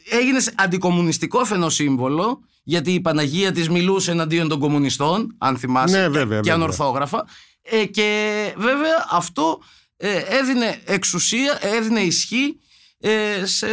έγινε 0.10 0.40
σε 0.40 0.54
αντικομουνιστικό 0.58 1.46
φαινοσύμβολο, 1.46 2.40
γιατί 2.64 2.94
η 2.94 3.02
Παναγία 3.02 3.52
της 3.52 3.70
μιλούσε 3.70 4.12
εναντίον 4.12 4.48
των 4.48 4.60
κομμουνιστών, 4.60 5.36
αν 5.38 5.58
θυμάσαι, 5.58 5.98
Ναι, 5.98 6.04
και- 6.04 6.10
βέβαια, 6.10 6.24
και 6.28 6.36
βέβαια. 6.36 6.54
ανορθόγραφα. 6.54 7.26
Ε, 7.62 7.86
και 7.86 8.54
βέβαια 8.58 9.08
αυτό 9.12 9.62
ε, 9.98 10.18
έδινε 10.18 10.82
εξουσία, 10.86 11.58
έδινε 11.62 12.00
ισχύ 12.02 12.60
ε, 13.00 13.46
σε, 13.46 13.68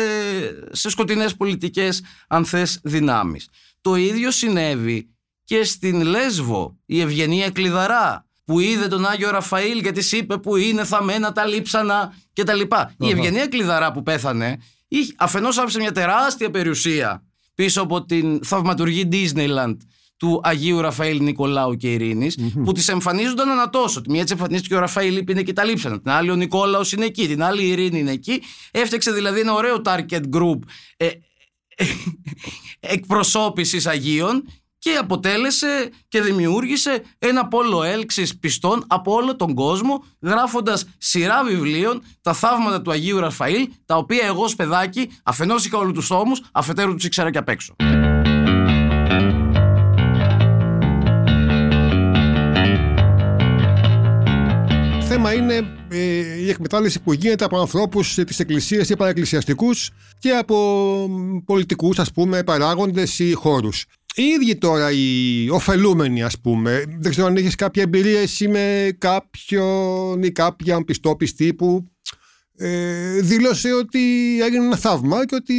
σε 0.73 0.91
σκοτεινές 0.91 1.35
πολιτικές 1.37 2.03
αν 2.29 2.45
θες 2.45 2.81
δυνάμεις. 2.83 3.49
Το 3.81 3.95
ίδιο 3.95 4.31
συνέβη 4.31 5.09
και 5.49 5.65
στην 5.65 6.03
Λέσβο 6.03 6.77
η 6.87 7.01
Ευγενία 7.01 7.51
Κλειδαρά 7.51 8.27
που 8.45 8.61
είδε 8.61 8.87
τον 8.89 9.07
Άγιο 9.07 9.31
Ραφαήλ 9.31 9.83
και 9.83 9.93
της 9.93 10.13
είπε 10.13 10.39
που 10.39 10.57
είναι 10.57 10.85
θαμμένα 10.85 11.33
τα 11.33 11.47
λείψανα 11.47 12.15
και 12.33 12.43
τα 12.43 12.55
λοιπά. 12.55 12.95
Η 12.99 13.07
Αχα. 13.07 13.17
Ευγενία 13.17 13.47
Κλειδαρά 13.47 13.93
που 13.93 14.03
πέθανε 14.03 14.57
είχε- 14.89 15.15
αφενός 15.19 15.59
άφησε 15.59 15.79
μια 15.79 15.93
τεράστια 15.93 16.51
περιουσία 16.51 17.25
πίσω 17.55 17.83
από 17.83 18.05
την 18.05 18.45
θαυματουργή 18.45 19.09
Disneyland 19.13 19.77
του 20.17 20.41
Αγίου 20.45 20.81
Ραφαήλ 20.81 21.23
Νικολάου 21.23 21.77
και 21.77 21.93
Ειρήνης 21.93 22.39
που 22.65 22.73
τις 22.73 22.89
εμφανίζονταν 22.89 23.49
ανατόσο. 23.49 24.01
Τη 24.01 24.11
μία 24.11 24.23
της 24.23 24.33
εμφανίστηκε 24.33 24.75
ο 24.75 24.79
Ραφαήλ 24.79 25.17
είπε 25.17 25.33
είναι 25.33 25.43
και 25.43 25.53
τα 25.53 25.65
λείψανα. 25.65 26.01
Την 26.01 26.11
άλλη 26.11 26.31
ο 26.31 26.35
Νικόλαος 26.37 26.93
είναι 26.93 27.05
εκεί. 27.05 27.27
Την 27.29 27.43
άλλη 27.43 27.63
η 27.63 27.69
Ειρήνη 27.69 27.99
είναι 27.99 28.11
εκεί. 28.13 28.43
Έφτιαξε 28.71 29.13
δηλαδή 29.13 29.41
ένα 29.41 29.53
ωραίο 29.53 29.83
target 29.85 30.23
group 30.33 30.59
ε, 30.97 31.09
εκπροσώπησης 32.81 33.87
Αγίων 33.87 34.45
και 34.79 34.91
αποτέλεσε 35.01 35.91
και 36.09 36.21
δημιούργησε 36.21 37.03
ένα 37.19 37.49
πόλο 37.49 37.83
έλξης 37.83 38.39
πιστών 38.39 38.85
από 38.87 39.13
όλο 39.13 39.37
τον 39.37 39.55
κόσμο 39.55 40.05
γράφοντας 40.23 40.87
σειρά 40.99 41.45
βιβλίων 41.45 42.03
τα 42.21 42.33
θαύματα 42.33 42.83
του 42.83 42.91
Αγίου 42.91 43.21
Ραφαήλ 43.21 43.69
τα 43.87 43.97
οποία 43.97 44.27
εγώ 44.27 44.43
ως 44.43 44.55
παιδάκι 44.55 45.11
αφενός 45.23 45.67
είχα 45.67 45.79
όλους 45.79 45.93
τους 45.93 46.07
τόμους 46.07 46.43
αφετέρου 46.53 46.95
τους 46.95 47.05
ήξερα 47.05 47.31
και 47.31 47.39
απ' 47.39 47.49
έξω. 47.49 47.75
θέμα 55.21 55.33
είναι 55.33 55.77
ε, 55.89 56.41
η 56.41 56.49
εκμετάλλευση 56.49 57.01
που 57.01 57.13
γίνεται 57.13 57.45
από 57.45 57.61
ανθρώπους 57.61 58.15
της 58.15 58.39
Εκκλησίας 58.39 58.89
ή 58.89 58.97
παραεκκλησιαστικούς 58.97 59.91
και 60.19 60.31
από 60.31 61.09
πολιτικούς, 61.45 61.99
ας 61.99 62.13
πούμε, 62.13 62.43
παράγοντες 62.43 63.19
ή 63.19 63.33
χώρους. 63.33 63.85
Οι 64.19 64.23
ίδιοι 64.23 64.57
τώρα 64.57 64.91
οι 64.91 65.49
ωφελούμενοι, 65.51 66.23
ας 66.23 66.41
πούμε, 66.41 66.85
δεν 66.99 67.11
ξέρω 67.11 67.27
αν 67.27 67.37
έχεις 67.37 67.55
κάποια 67.55 67.83
εμπειρία 67.83 68.21
εσύ 68.21 68.49
με 68.49 68.97
κάποιον 68.99 70.23
ή 70.23 70.31
κάποια 70.31 70.85
πιστόπιστη 70.85 71.55
που 71.55 71.89
ε, 72.57 73.21
δήλωσε 73.21 73.73
ότι 73.73 73.99
έγινε 74.43 74.65
ένα 74.65 74.77
θαύμα 74.77 75.27
και 75.27 75.35
ότι 75.35 75.55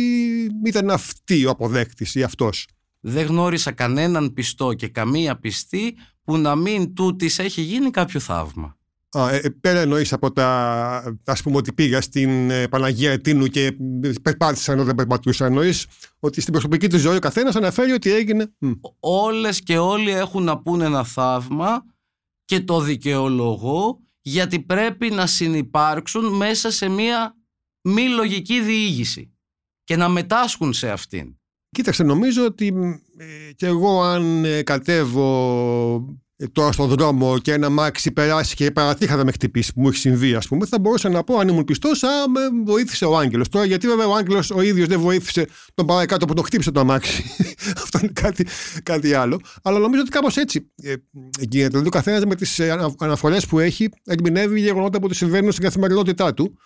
ήταν 0.66 0.90
αυτή 0.90 1.46
ο 1.46 1.50
αποδέκτης 1.50 2.16
ή 2.16 2.24
αυτός. 2.24 2.68
Δεν 3.00 3.26
γνώρισα 3.26 3.72
κανέναν 3.72 4.34
πιστό 4.34 4.74
και 4.74 4.88
καμία 4.88 5.40
πιστή 5.40 5.96
που 6.24 6.38
να 6.38 6.56
μην 6.56 6.94
τούτης 6.94 7.40
έχει 7.40 7.62
γίνει 7.62 7.90
κάποιο 7.90 8.20
θαύμα. 8.20 8.78
Α, 9.12 9.30
ε, 9.30 9.40
ε, 9.44 9.50
πέρα 9.50 9.80
εννοείς 9.80 10.14
από 10.14 10.32
τα, 10.32 11.18
ας 11.26 11.42
πούμε 11.42 11.58
ότι 11.58 11.74
πήγα 11.74 12.02
στην 12.02 12.50
ε, 12.50 12.68
Παναγία 12.68 13.12
Ετίνου 13.12 13.48
και 13.48 13.78
περπάτησα 14.22 14.72
ενώ 14.72 14.84
δεν 14.84 14.96
περπατούσα. 14.96 15.46
Εννοείς 15.46 15.86
ότι 16.20 16.42
στην 16.42 16.54
προσωπική 16.54 16.88
του 16.88 16.98
ζωή 16.98 17.16
ο 17.16 17.20
καθένας 17.20 17.56
αναφέρει 17.56 17.92
ότι 17.92 18.12
έγινε. 18.12 18.54
Μ. 18.58 18.72
Όλες 19.00 19.62
και 19.62 19.78
όλοι 19.78 20.12
έχουν 20.12 20.44
να 20.44 20.62
πούνε 20.62 20.86
ένα 20.86 21.04
θαύμα 21.04 21.86
και 22.46 22.60
το 22.60 22.82
δικαιολογώ 22.82 24.00
γιατί 24.22 24.60
πρέπει 24.60 25.10
να 25.10 25.28
συνυπάρξουν 25.28 26.36
μέσα 26.36 26.72
σε 26.72 26.88
μια 26.88 27.36
μη 27.82 28.08
λογική 28.10 28.62
διήγηση 28.62 29.34
και 29.84 29.96
να 29.96 30.10
μετάσχουν 30.10 30.74
σε 30.74 30.90
αυτήν. 30.90 31.38
Κοίταξε, 31.70 32.04
νομίζω 32.04 32.46
ότι 32.46 32.68
ε, 33.18 33.54
και 33.56 33.66
εγώ 33.66 34.02
αν 34.02 34.46
ε, 34.46 34.64
κατέβω 34.64 35.96
ε, 35.96 36.29
τώρα 36.52 36.72
στον 36.72 36.88
δρόμο 36.88 37.40
και 37.40 37.54
ένα 37.54 37.70
μάξι 37.70 38.12
περάσει 38.12 38.56
και 38.56 38.72
παρατύχα 38.72 39.16
να 39.16 39.24
με 39.24 39.32
χτυπήσει 39.32 39.74
που 39.74 39.82
μου 39.82 39.88
έχει 39.88 39.98
συμβεί, 39.98 40.36
ας 40.36 40.48
πούμε, 40.48 40.66
θα 40.66 40.80
μπορούσα 40.80 41.10
να 41.10 41.24
πω 41.24 41.38
αν 41.38 41.48
ήμουν 41.48 41.64
πιστός, 41.64 42.04
Α, 42.04 42.10
με 42.30 42.40
βοήθησε 42.66 43.06
ο 43.06 43.18
Άγγελος. 43.18 43.50
Τώρα, 43.50 43.66
γιατί 43.66 43.88
βέβαια 43.88 44.08
ο 44.08 44.16
Άγγελος 44.16 44.52
ο 44.52 44.62
ίδιος 44.62 44.88
δεν 44.88 45.00
βοήθησε 45.00 45.48
τον 45.74 45.86
παρακάτω 45.86 46.26
που 46.26 46.34
τον 46.34 46.46
χτύπησε 46.46 46.72
το 46.72 46.80
αμάξι. 46.80 47.24
Αυτό 47.84 48.00
είναι 48.02 48.12
κάτι, 48.14 48.48
κάτι 48.84 49.14
άλλο. 49.14 49.40
Αλλά 49.64 49.80
νομίζω 49.80 50.02
ότι 50.02 50.10
κάπως 50.10 50.38
έτσι 50.38 50.72
ε, 50.82 50.94
γίνεται. 51.40 51.70
Δηλαδή, 51.70 51.88
ο 51.88 51.92
καθένας 51.92 52.26
με 52.26 52.36
τις 52.36 52.60
αναφορές 53.00 53.46
που 53.46 53.60
έχει 53.60 53.90
ερμηνεύει 54.06 54.60
γεγονότα 54.60 55.00
που 55.00 55.08
του 55.08 55.16
συμβαίνουν 55.16 55.52
στην 55.52 55.64
καθημερινότητά 55.64 56.34
του. 56.34 56.58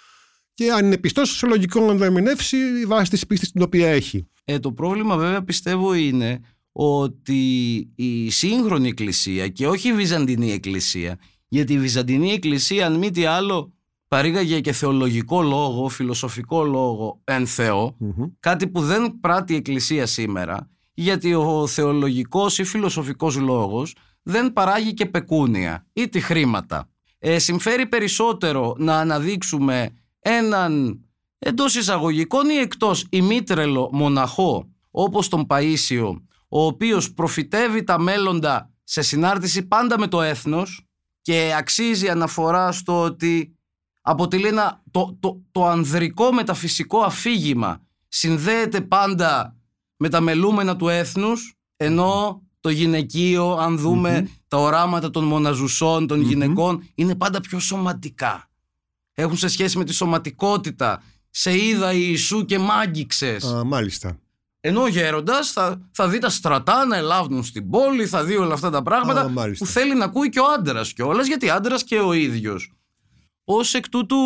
Και 0.54 0.72
αν 0.72 0.86
είναι 0.86 0.98
πιστός, 0.98 1.38
σε 1.38 1.48
λογικό 1.48 1.80
να 1.80 1.98
το 1.98 2.04
ερμηνεύσει 2.04 2.58
βάσει 2.86 3.10
της 3.10 3.28
πίστης 3.28 3.52
την 3.52 3.62
οποία 3.62 3.88
έχει. 3.88 4.28
Ε, 4.46 4.60
το 4.60 4.72
πρόβλημα 4.72 5.18
βέβαια 5.18 5.44
πιστεύω 5.44 5.94
είναι 5.94 6.40
ότι 6.74 7.76
η 7.96 8.30
σύγχρονη 8.30 8.88
εκκλησία 8.88 9.48
και 9.48 9.68
όχι 9.68 9.90
η 9.90 9.94
Βυζαντινή 9.94 10.52
εκκλησία 10.52 11.20
γιατί 11.48 11.74
η 11.74 11.80
Βυζαντινή 11.80 12.32
εκκλησία 12.32 12.86
αν 12.86 12.98
μη 12.98 13.12
τι 13.12 13.26
άλλο 13.26 13.74
παρήγαγε 14.08 14.60
και 14.60 14.72
θεολογικό 14.72 15.42
λόγο, 15.42 15.90
φιλοσοφικό 15.90 16.64
λόγο 16.64 17.22
εν 17.24 17.48
Θεό 17.48 17.98
κάτι 18.40 18.68
που 18.68 18.82
δεν 18.82 19.20
πράττει 19.20 19.54
η 19.54 19.56
εκκλησία 19.56 20.06
σήμερα 20.06 20.70
γιατί 20.94 21.34
ο 21.34 21.68
θεολογικός 21.68 22.58
ή 22.58 22.64
φιλοσοφικός 22.64 23.36
λόγος 23.36 23.96
δεν 24.24 24.54
παράγει 24.54 24.94
και 24.94 25.06
πεκούνια 25.06 25.86
ή 25.94 26.10
τη 26.10 26.20
χρήματα. 26.20 26.90
Ε, 27.20 27.40
συμφέρει 27.40 27.86
περισσότερο 27.86 28.76
να 28.78 29.00
αναδείξουμε 29.00 29.90
έναν 30.20 31.00
εντός 31.40 31.76
εισαγωγικών 31.76 32.50
ή 32.50 32.56
εκτός 32.56 33.06
ημίτρελο 33.10 33.90
μοναχό 33.92 34.68
όπως 34.92 35.30
τον 35.30 35.46
Παΐσιο 35.50 36.22
ο 36.56 36.66
οποίος 36.66 37.14
προφητεύει 37.14 37.84
τα 37.84 38.00
μέλλοντα 38.00 38.72
σε 38.84 39.02
συνάρτηση 39.02 39.64
πάντα 39.64 40.00
με 40.00 40.08
το 40.08 40.22
έθνος 40.22 40.88
και 41.22 41.54
αξίζει 41.58 42.10
αναφορά 42.10 42.72
στο 42.72 43.02
ότι 43.02 43.56
αποτελεί 44.02 44.48
ένα, 44.48 44.82
το, 44.92 45.18
το, 45.20 45.42
το 45.52 45.66
ανδρικό 45.66 46.32
μεταφυσικό 46.32 47.00
αφήγημα 47.00 47.82
συνδέεται 48.08 48.82
πάντα 48.82 49.56
με 49.98 50.10
τα 50.10 50.22
μελούμενα 50.22 50.76
του 50.76 50.88
έθνους 50.88 51.54
ενώ 51.76 52.42
το 52.60 52.70
γυναικείο 52.70 53.52
αν 53.54 53.78
δούμε 53.78 54.30
τα 54.48 54.58
οράματα 54.58 55.10
των 55.10 55.24
μοναζουσών 55.24 56.08
των 56.08 56.22
γυναικών 56.22 56.84
είναι 56.96 57.16
πάντα 57.16 57.42
πιο 57.42 57.60
σωματικά. 57.60 58.50
Έχουν 59.14 59.38
σε 59.38 59.48
σχέση 59.48 59.78
με 59.78 59.84
τη 59.84 59.94
σωματικότητα 59.94 61.02
σε 61.30 61.58
είδα 61.58 61.94
Ιησού 61.94 62.46
και 62.46 62.60
μάγγιξες 62.60 63.44
Α, 63.44 63.64
μάλιστα. 63.64 64.18
Ενώ 64.66 64.82
ο 64.82 64.88
γέροντας 64.88 65.52
θα, 65.52 65.90
θα 65.92 66.08
δει 66.08 66.18
τα 66.18 66.30
στρατά 66.30 66.86
να 66.86 66.98
ελάβουν 66.98 67.44
στην 67.44 67.70
πόλη, 67.70 68.06
θα 68.08 68.24
δει 68.24 68.38
όλα 68.38 68.54
αυτά 68.54 68.70
τα 68.70 68.82
πράγματα 68.82 69.22
Α, 69.22 69.30
μάλιστα. 69.30 69.66
που 69.66 69.72
θέλει 69.72 69.96
να 69.96 70.06
ακούει 70.06 70.30
και 70.30 70.40
ο 70.40 70.46
άντρας 70.58 70.94
κιόλας, 70.94 71.28
γιατί 71.28 71.50
άντρας 71.50 71.84
και 71.84 72.00
ο 72.00 72.14
ίδιος. 72.14 72.74
Ως 73.44 73.74
εκ 73.74 73.90
τούτου 73.90 74.18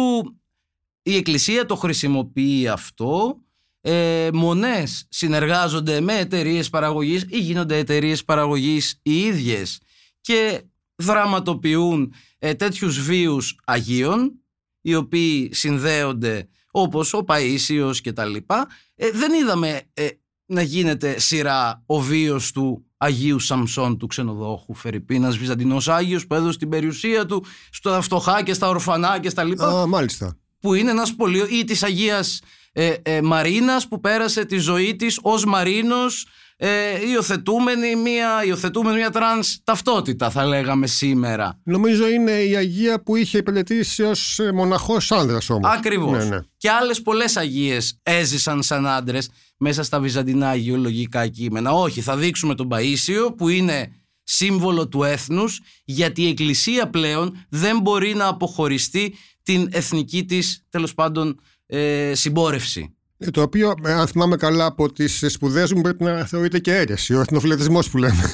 η 1.01 1.15
Εκκλησία 1.15 1.65
το 1.65 1.75
χρησιμοποιεί 1.75 2.67
αυτό. 2.67 3.37
Ε, 3.81 4.29
μονές 4.33 5.05
συνεργάζονται 5.09 6.01
με 6.01 6.17
εταιρείες 6.17 6.69
παραγωγής 6.69 7.25
ή 7.29 7.39
γίνονται 7.39 7.77
εταιρείες 7.77 8.23
παραγωγής 8.23 8.99
οι 9.03 9.19
ίδιες 9.19 9.79
και 10.21 10.61
δραματοποιούν 10.95 12.13
ε, 12.39 12.53
τέτοιους 12.53 13.01
βίους 13.01 13.59
Αγίων 13.65 14.33
οι 14.81 14.95
οποίοι 14.95 15.49
συνδέονται 15.53 16.47
όπως 16.71 17.13
ο 17.13 17.23
Παΐσιος 17.27 17.95
και 18.01 18.13
τα 18.13 18.25
λοιπά. 18.25 18.67
Ε, 18.95 19.11
δεν 19.11 19.33
είδαμε 19.33 19.81
ε, 19.93 20.07
να 20.47 20.61
γίνεται 20.61 21.19
σειρά 21.19 21.83
ο 21.85 21.99
βίος 21.99 22.51
του 22.51 22.85
Αγίου 22.97 23.39
Σαμσόν 23.39 23.97
του 23.97 24.07
ξενοδόχου 24.07 24.73
Φερρυπίνας 24.73 25.37
Βυζαντινός 25.37 25.87
Άγιος 25.87 26.27
που 26.27 26.35
έδωσε 26.35 26.57
την 26.57 26.69
περιουσία 26.69 27.25
του 27.25 27.45
στα 27.71 28.01
φτωχά 28.01 28.43
και 28.43 28.53
στα 28.53 28.69
ορφανά 28.69 29.19
και 29.19 29.29
στα 29.29 29.43
λοιπά. 29.43 29.81
Α, 29.81 29.87
μάλιστα. 29.87 30.37
Που 30.59 30.73
είναι 30.73 30.91
ένας 30.91 31.15
πολύ... 31.15 31.59
ή 31.59 31.63
της 31.63 31.83
Αγίας 31.83 32.41
ε, 32.71 32.93
ε, 33.01 33.21
Μαρίνας 33.21 33.87
που 33.87 33.99
πέρασε 33.99 34.45
τη 34.45 34.57
ζωή 34.57 34.95
της 34.95 35.19
ως 35.21 35.45
Μαρίνος 35.45 36.27
ε, 36.59 37.09
υιοθετούμενη 37.09 37.95
μια, 37.95 38.43
υιοθετούμενη 38.45 38.97
μια 38.97 39.09
τρανς 39.09 39.59
ταυτότητα 39.63 40.29
θα 40.29 40.45
λέγαμε 40.45 40.87
σήμερα. 40.87 41.59
Νομίζω 41.63 42.07
είναι 42.07 42.31
η 42.31 42.55
Αγία 42.55 43.01
που 43.01 43.15
είχε 43.15 43.37
υπηρετήσει 43.37 44.03
ως 44.03 44.39
ε, 44.39 44.51
μοναχός 44.51 45.11
άνδρας 45.11 45.49
όμως. 45.49 45.71
Ακριβώς. 45.73 46.17
Ναι, 46.17 46.35
ναι. 46.35 46.39
Και 46.57 46.69
άλλες 46.69 47.01
πολλές 47.01 47.37
Αγίες 47.37 47.99
έζησαν 48.03 48.63
σαν 48.63 48.87
άντρες 48.87 49.29
μέσα 49.57 49.83
στα 49.83 49.99
βυζαντινά 49.99 50.49
αγιολογικά 50.49 51.27
κείμενα. 51.27 51.71
Όχι, 51.71 52.01
θα 52.01 52.17
δείξουμε 52.17 52.55
τον 52.55 52.67
Παΐσιο 52.71 53.35
που 53.37 53.49
είναι 53.49 53.91
σύμβολο 54.23 54.87
του 54.87 55.03
έθνους 55.03 55.59
γιατί 55.85 56.21
η 56.21 56.27
Εκκλησία 56.27 56.89
πλέον 56.89 57.45
δεν 57.49 57.79
μπορεί 57.79 58.15
να 58.15 58.27
αποχωριστεί 58.27 59.15
την 59.43 59.67
εθνική 59.71 60.25
της 60.25 60.65
τέλος 60.69 60.93
πάντων 60.93 61.39
ε, 61.65 62.11
συμπόρευση. 62.15 62.96
Ε, 63.19 63.29
Το 63.31 63.41
οποίο, 63.41 63.73
ε, 63.85 63.91
αν 63.91 64.07
θυμάμαι 64.07 64.35
καλά 64.35 64.65
από 64.65 64.91
τις 64.91 65.23
σπουδές 65.27 65.73
μου, 65.73 65.81
πρέπει 65.81 66.03
να 66.03 66.25
θεωρείται 66.25 66.59
και 66.59 66.75
αίρεση. 66.75 67.13
Ο 67.13 67.19
εθνοφιλετισμό 67.19 67.79
που 67.91 67.97
λέμε. 67.97 68.33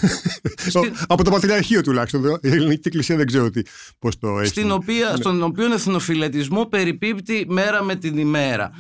Στην- 0.58 0.96
από 1.08 1.24
το 1.24 1.32
Πατριαρχείο 1.32 1.82
τουλάχιστον. 1.82 2.24
Η 2.42 2.48
Ελληνική 2.50 2.82
Εκκλησία 2.88 3.16
δεν 3.16 3.26
ξέρω 3.26 3.50
πώς 4.00 4.18
το 4.20 4.40
έχει. 4.40 4.48
στην 4.48 4.72
οποία, 4.72 5.10
Ναι. 5.10 5.16
στον 5.16 5.44
οποίο 5.44 5.74
εθνοφιλετισμό 5.74 6.66
περιπίπτει 6.66 7.46
μέρα 7.50 7.84
με 7.84 7.96
την 7.96 8.18
ημέρα. 8.18 8.72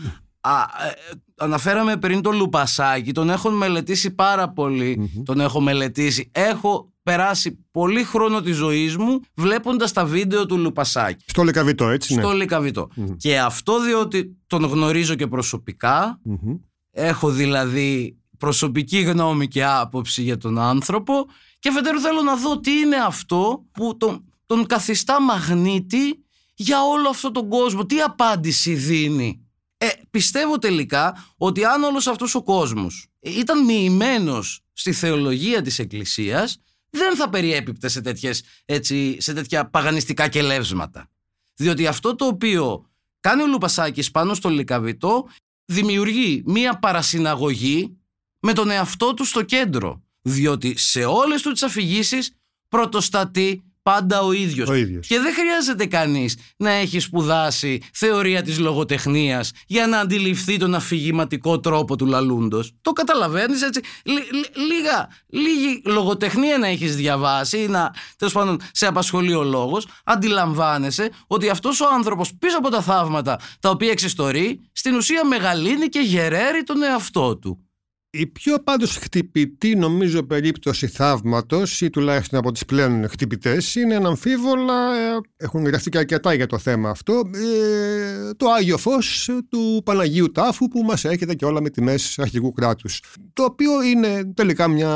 Α, 0.41 0.51
ε, 0.61 1.11
αναφέραμε 1.37 1.97
πριν 1.97 2.21
τον 2.21 2.35
Λουπασάκη, 2.35 3.11
τον 3.11 3.29
έχω 3.29 3.49
μελετήσει 3.49 4.11
πάρα 4.11 4.49
πολύ, 4.49 5.11
τον 5.25 5.39
έχω 5.39 5.61
μελετήσει. 5.61 6.29
Έχω 6.31 6.92
περάσει 7.03 7.65
πολύ 7.71 8.03
χρόνο 8.03 8.41
της 8.41 8.55
ζωής 8.55 8.97
μου 8.97 9.19
βλέποντας 9.33 9.91
τα 9.91 10.05
βίντεο 10.05 10.45
του 10.45 10.57
Λουπασάκη. 10.57 11.25
Στο 11.27 11.43
Λεκαβιτό, 11.43 11.87
έτσι. 11.89 12.13
Στο 12.13 12.27
ναι. 12.27 12.33
Λικαβιτό. 12.33 12.89
Και 13.17 13.39
αυτό 13.39 13.81
διότι 13.81 14.37
τον 14.47 14.63
γνωρίζω 14.65 15.15
και 15.15 15.27
προσωπικά, 15.27 16.19
Μμμ. 16.23 16.55
έχω 16.91 17.29
δηλαδή 17.29 18.17
προσωπική 18.37 18.99
γνώμη 18.99 19.47
και 19.47 19.65
άποψη 19.65 20.21
για 20.21 20.37
τον 20.37 20.59
άνθρωπο 20.59 21.25
και 21.59 21.69
αφετέρου 21.69 21.99
θέλω 21.99 22.21
να 22.21 22.35
δω 22.35 22.59
τι 22.59 22.71
είναι 22.71 22.95
αυτό 22.95 23.65
που 23.71 23.97
τον, 23.97 24.23
τον 24.45 24.65
καθιστά 24.65 25.21
μαγνήτη 25.21 26.23
για 26.55 26.83
όλο 26.83 27.09
αυτό 27.09 27.31
τον 27.31 27.49
κόσμο. 27.49 27.85
Τι 27.85 27.99
απάντηση 27.99 28.73
δίνει. 28.73 29.47
Ε, 29.77 29.87
πιστεύω 30.09 30.57
τελικά 30.57 31.25
ότι 31.37 31.65
αν 31.65 31.83
όλος 31.83 32.07
αυτός 32.07 32.35
ο 32.35 32.43
κόσμος 32.43 33.07
ήταν 33.19 33.65
μοιημένος 33.65 34.61
στη 34.73 34.91
θεολογία 34.91 35.61
της 35.61 35.79
Εκκλησίας 35.79 36.57
δεν 36.95 37.15
θα 37.15 37.29
περιέπιπτε 37.29 37.87
σε, 37.87 38.01
τέτοιες, 38.01 38.43
έτσι, 38.65 39.21
σε 39.21 39.33
τέτοια 39.33 39.69
παγανιστικά 39.69 40.27
κελεύσματα. 40.27 41.09
Διότι 41.55 41.87
αυτό 41.87 42.15
το 42.15 42.25
οποίο 42.25 42.89
κάνει 43.19 43.41
ο 43.41 43.47
Λουπασάκης 43.47 44.11
πάνω 44.11 44.33
στο 44.33 44.49
Λικαβιτό 44.49 45.27
δημιουργεί 45.65 46.43
μία 46.45 46.79
παρασυναγωγή 46.79 47.97
με 48.39 48.53
τον 48.53 48.69
εαυτό 48.69 49.13
του 49.13 49.25
στο 49.25 49.41
κέντρο. 49.41 50.03
Διότι 50.21 50.77
σε 50.77 51.05
όλες 51.05 51.41
τους 51.41 51.51
τις 51.53 51.63
αφηγήσεις 51.63 52.35
πρωτοστατεί 52.67 53.72
πάντα 53.83 54.21
ο 54.21 54.31
ίδιος. 54.31 54.69
Ο 54.69 54.73
ίδιος. 54.73 55.07
Και 55.07 55.19
δεν 55.19 55.33
χρειάζεται 55.33 55.85
κανείς 55.85 56.37
να 56.57 56.69
έχει 56.69 56.99
σπουδάσει 56.99 57.81
θεωρία 57.93 58.41
της 58.41 58.59
λογοτεχνίας 58.59 59.51
για 59.67 59.87
να 59.87 59.99
αντιληφθεί 59.99 60.57
τον 60.57 60.75
αφηγηματικό 60.75 61.59
τρόπο 61.59 61.95
του 61.95 62.05
λαλούντος. 62.05 62.71
Το 62.81 62.91
καταλαβαίνεις 62.91 63.61
έτσι. 63.61 63.81
Λι- 64.05 64.31
λι- 64.31 64.57
λίγα, 64.57 65.09
λίγη 65.29 65.81
λογοτεχνία 65.85 66.57
να 66.57 66.67
έχεις 66.67 66.95
διαβάσει 66.95 67.57
ή 67.61 67.67
να 67.67 67.93
τέλος 68.17 68.33
πάντων 68.33 68.61
σε 68.71 68.85
απασχολεί 68.85 69.33
ο 69.33 69.43
λόγος. 69.43 69.87
Αντιλαμβάνεσαι 70.03 71.11
ότι 71.27 71.49
αυτός 71.49 71.81
ο 71.81 71.85
άνθρωπος 71.93 72.33
πίσω 72.39 72.57
από 72.57 72.69
τα 72.69 72.81
θαύματα 72.81 73.39
τα 73.59 73.69
οποία 73.69 73.91
εξιστορεί 73.91 74.69
στην 74.71 74.95
ουσία 74.95 75.25
μεγαλύνει 75.25 75.87
και 75.87 75.99
γεραίρει 75.99 76.63
τον 76.63 76.83
εαυτό 76.83 77.37
του. 77.37 77.67
Η 78.15 78.27
πιο 78.27 78.59
πάντως 78.63 78.97
χτυπητή 78.97 79.75
νομίζω 79.75 80.23
περίπτωση 80.23 80.87
θαύματος 80.87 81.81
ή 81.81 81.89
τουλάχιστον 81.89 82.39
από 82.39 82.51
τις 82.51 82.65
πλέον 82.65 83.09
χτυπητές 83.09 83.75
είναι 83.75 83.95
αναμφίβολα, 83.95 84.95
ε, 84.95 85.19
έχουν 85.37 85.65
γραφτεί 85.65 85.89
και 85.89 85.97
αρκετά 85.97 86.33
για 86.33 86.47
το 86.47 86.57
θέμα 86.57 86.89
αυτό, 86.89 87.21
ε, 87.33 88.33
το 88.33 88.49
Άγιο 88.49 88.77
Φως 88.77 89.29
του 89.49 89.81
Παναγίου 89.85 90.31
Τάφου 90.31 90.67
που 90.67 90.83
μας 90.83 91.05
έρχεται 91.05 91.35
και 91.35 91.45
όλα 91.45 91.61
με 91.61 91.69
τιμές 91.69 92.19
αρχηγού 92.19 92.51
κράτους. 92.51 93.03
Το 93.33 93.43
οποίο 93.43 93.83
είναι 93.83 94.33
τελικά 94.33 94.67
μια 94.67 94.91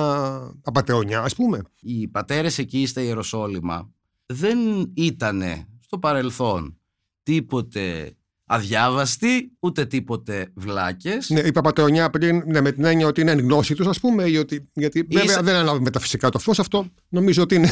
απαταιωνιά 0.63 1.21
ας 1.21 1.35
πούμε. 1.35 1.61
Οι 1.81 2.07
πατέρες 2.07 2.57
εκεί 2.57 2.85
στα 2.85 3.01
Ιεροσόλυμα 3.01 3.91
δεν 4.25 4.59
ήταν 4.93 5.43
στο 5.79 5.99
παρελθόν 5.99 6.77
τίποτε 7.23 8.16
αδιάβαστοι, 8.47 9.51
ούτε 9.59 9.85
τίποτε 9.85 10.51
βλάκες. 10.55 11.29
Ναι, 11.29 11.39
είπα 11.39 11.61
πατεωνιά 11.61 12.09
πριν 12.09 12.43
ναι, 12.45 12.61
με 12.61 12.71
την 12.71 12.85
έννοια 12.85 13.07
ότι 13.07 13.21
είναι 13.21 13.31
εν 13.31 13.39
γνώση 13.39 13.75
τους 13.75 13.87
ας 13.87 13.99
πούμε 13.99 14.23
ή 14.23 14.37
ότι, 14.37 14.69
γιατί 14.73 15.01
βέβαια 15.09 15.23
Ίσα- 15.23 15.41
δεν 15.43 15.55
ανάβουμε 15.55 15.89
τα 15.89 15.99
φυσικά 15.99 16.29
το 16.29 16.39
φως 16.39 16.59
αυτό 16.59 16.87
νομίζω 17.09 17.41
ότι 17.43 17.55
είναι 17.55 17.69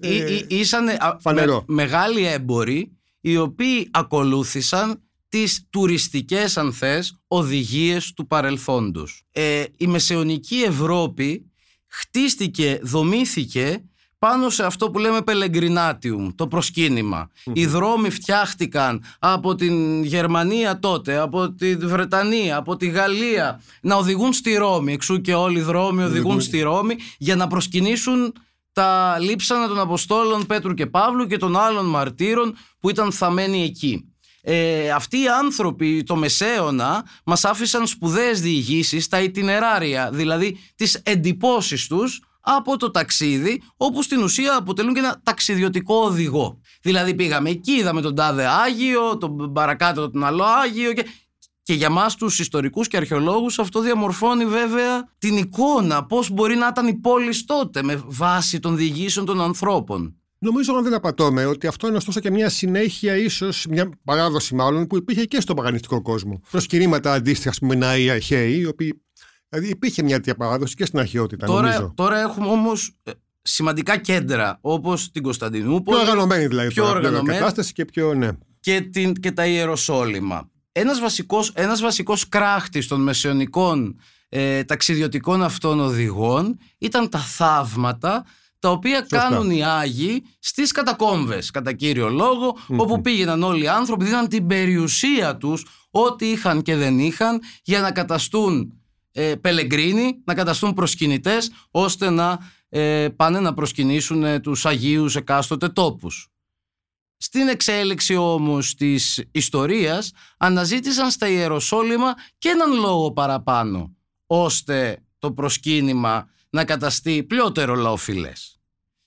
Ή- 0.00 0.16
ή- 0.16 0.46
Ήσανε 0.48 0.92
α, 1.00 1.16
φανερό. 1.20 1.64
με- 1.66 1.74
μεγάλοι 1.74 2.26
έμποροι 2.26 2.92
οι 3.20 3.36
οποίοι 3.36 3.88
ακολούθησαν 3.90 5.02
τις 5.28 5.66
τουριστικές 5.70 6.56
αν 6.56 6.72
θες 6.72 7.20
οδηγίες 7.28 8.12
του 8.12 8.26
παρελθόντος. 8.26 9.22
Ε, 9.32 9.64
η 9.76 9.86
μεσαιωνική 9.86 10.56
Ευρώπη 10.56 11.50
χτίστηκε, 11.86 12.78
δομήθηκε 12.82 13.84
πάνω 14.24 14.50
σε 14.50 14.64
αυτό 14.64 14.90
που 14.90 14.98
λέμε 14.98 15.22
Πελεγκρινάτιουμ, 15.22 16.30
το 16.34 16.46
προσκύνημα. 16.46 17.30
Οι 17.52 17.66
δρόμοι 17.66 18.10
φτιάχτηκαν 18.10 19.04
από 19.18 19.54
την 19.54 20.04
Γερμανία 20.04 20.78
τότε, 20.78 21.16
από 21.18 21.50
τη 21.50 21.76
Βρετανία, 21.76 22.56
από 22.56 22.76
τη 22.76 22.86
Γαλλία 22.86 23.60
να 23.80 23.96
οδηγούν 23.96 24.32
στη 24.32 24.54
Ρώμη. 24.54 24.92
Εξού 24.92 25.20
και 25.20 25.34
όλοι 25.34 25.58
οι 25.58 25.62
δρόμοι 25.62 26.02
οδηγούν 26.02 26.40
στη 26.40 26.60
Ρώμη 26.60 26.96
για 27.18 27.36
να 27.36 27.46
προσκυνήσουν 27.46 28.32
τα 28.72 29.16
λείψανα 29.20 29.68
των 29.68 29.80
Αποστόλων 29.80 30.46
Πέτρου 30.46 30.74
και 30.74 30.86
Παύλου 30.86 31.26
και 31.26 31.36
των 31.36 31.56
άλλων 31.56 31.86
μαρτύρων 31.86 32.56
που 32.80 32.90
ήταν 32.90 33.12
θαμένοι 33.12 33.64
εκεί. 33.64 34.14
Ε, 34.42 34.90
αυτοί 34.90 35.16
οι 35.16 35.28
άνθρωποι 35.28 36.02
το 36.02 36.16
Μεσαίωνα 36.16 37.04
μας 37.24 37.44
άφησαν 37.44 37.86
σπουδαίες 37.86 38.40
διηγήσεις 38.40 39.04
στα 39.04 39.22
ιτινεράρια, 39.22 40.10
δηλαδή 40.12 40.58
τις 40.74 40.94
εντυπώσεις 41.02 41.86
τους 41.86 42.20
από 42.44 42.76
το 42.76 42.90
ταξίδι, 42.90 43.62
όπου 43.76 44.02
στην 44.02 44.22
ουσία 44.22 44.56
αποτελούν 44.56 44.94
και 44.94 45.00
ένα 45.00 45.20
ταξιδιωτικό 45.22 45.94
οδηγό. 45.94 46.60
Δηλαδή 46.82 47.14
πήγαμε 47.14 47.50
εκεί, 47.50 47.72
είδαμε 47.72 48.00
τον 48.00 48.14
τάδε 48.14 48.46
Άγιο, 48.46 49.18
τον 49.18 49.52
παρακάτω 49.52 50.10
τον 50.10 50.24
άλλο 50.24 50.44
Άγιο 50.44 50.92
και, 50.92 51.06
και 51.62 51.72
για 51.72 51.90
μας 51.90 52.14
τους 52.14 52.38
ιστορικούς 52.38 52.88
και 52.88 52.96
αρχαιολόγους 52.96 53.58
αυτό 53.58 53.80
διαμορφώνει 53.80 54.46
βέβαια 54.46 55.08
την 55.18 55.36
εικόνα 55.36 56.04
πώς 56.04 56.30
μπορεί 56.30 56.56
να 56.56 56.66
ήταν 56.66 56.86
η 56.86 56.94
πόλη 56.94 57.44
τότε 57.46 57.82
με 57.82 58.02
βάση 58.06 58.60
των 58.60 58.76
διηγήσεων 58.76 59.26
των 59.26 59.40
ανθρώπων. 59.40 60.18
Νομίζω, 60.38 60.74
αν 60.74 60.82
δεν 60.82 60.94
απατώμε, 60.94 61.44
ότι 61.44 61.66
αυτό 61.66 61.86
είναι 61.86 61.96
ωστόσο 61.96 62.20
και 62.20 62.30
μια 62.30 62.48
συνέχεια, 62.48 63.16
ίσως 63.16 63.66
μια 63.68 63.90
παράδοση 64.04 64.54
μάλλον, 64.54 64.86
που 64.86 64.96
υπήρχε 64.96 65.24
και 65.24 65.40
στον 65.40 65.56
παγανιστικό 65.56 66.02
κόσμο. 66.02 66.40
Προσκυνήματα 66.50 67.12
αντίστοιχα, 67.12 67.50
ας 67.50 67.58
πούμε, 67.58 67.74
ναοί 67.74 68.10
αρχαίοι, 68.10 68.58
οι 68.58 68.66
οποίοι. 68.66 69.02
Δηλαδή 69.54 69.72
υπήρχε 69.72 70.02
μια 70.02 70.16
τέτοια 70.16 70.34
παράδοση 70.34 70.74
και 70.74 70.84
στην 70.84 70.98
αρχαιότητα, 70.98 71.46
Τώρα, 71.46 71.60
νομίζω. 71.60 71.92
τώρα 71.96 72.20
έχουμε 72.20 72.46
όμως 72.48 72.96
ε, 73.02 73.10
σημαντικά 73.42 73.96
κέντρα 73.96 74.58
όπως 74.60 75.10
την 75.10 75.22
Κωνσταντινούπολη 75.22 75.98
Πιο 75.98 76.06
οργανωμένη 76.10 76.46
δηλαδή. 76.46 76.68
πιο 76.68 76.84
τώρα, 76.84 76.96
οργανωμένη. 76.96 77.38
κατάσταση 77.38 77.72
και 77.72 77.84
πιο. 77.84 78.14
Ναι. 78.14 78.30
και, 78.60 78.80
την, 78.80 79.14
και 79.14 79.32
τα 79.32 79.46
Ιεροσόλυμα. 79.46 80.50
Ένας 80.72 81.00
βασικός, 81.00 81.50
ένας 81.54 81.80
βασικός 81.80 82.28
κράχτης 82.28 82.86
των 82.86 83.00
μεσαιωνικών 83.02 84.00
ε, 84.28 84.64
ταξιδιωτικών 84.64 85.42
αυτών 85.42 85.80
οδηγών 85.80 86.58
ήταν 86.78 87.08
τα 87.08 87.18
θαύματα 87.18 88.24
τα 88.58 88.70
οποία 88.70 88.98
Σωστά. 88.98 89.18
κάνουν 89.18 89.50
οι 89.50 89.64
Άγιοι 89.64 90.24
στις 90.38 90.72
κατακόμβες 90.72 91.50
κατά 91.50 91.72
κύριο 91.72 92.08
λόγο, 92.08 92.56
όπου 92.76 93.00
πήγαιναν 93.00 93.42
όλοι 93.42 93.64
οι 93.64 93.68
άνθρωποι, 93.68 94.04
δίναν 94.04 94.28
την 94.28 94.46
περιουσία 94.46 95.36
τους 95.36 95.66
ό,τι 95.90 96.30
είχαν 96.30 96.62
και 96.62 96.76
δεν 96.76 96.98
είχαν 96.98 97.40
για 97.62 97.80
να 97.80 97.92
καταστούν 97.92 98.72
ε, 99.16 99.34
πελεγκρίνοι, 99.34 100.22
να 100.24 100.34
καταστούν 100.34 100.72
προσκυνητές 100.74 101.50
ώστε 101.70 102.10
να 102.10 102.38
ε, 102.68 103.08
πάνε 103.08 103.40
να 103.40 103.54
προσκυνήσουν 103.54 104.24
ε, 104.24 104.40
τους 104.40 104.66
Αγίους 104.66 105.16
εκάστοτε 105.16 105.68
τόπους. 105.68 106.28
Στην 107.16 107.48
εξέλιξη 107.48 108.16
όμως 108.16 108.74
της 108.74 109.24
ιστορίας 109.30 110.12
αναζήτησαν 110.36 111.10
στα 111.10 111.28
Ιεροσόλυμα 111.28 112.14
και 112.38 112.48
έναν 112.48 112.72
λόγο 112.72 113.12
παραπάνω 113.12 113.96
ώστε 114.26 115.02
το 115.18 115.32
προσκύνημα 115.32 116.28
να 116.50 116.64
καταστεί 116.64 117.24
πλειότερο 117.24 117.74
λαοφιλές. 117.74 118.60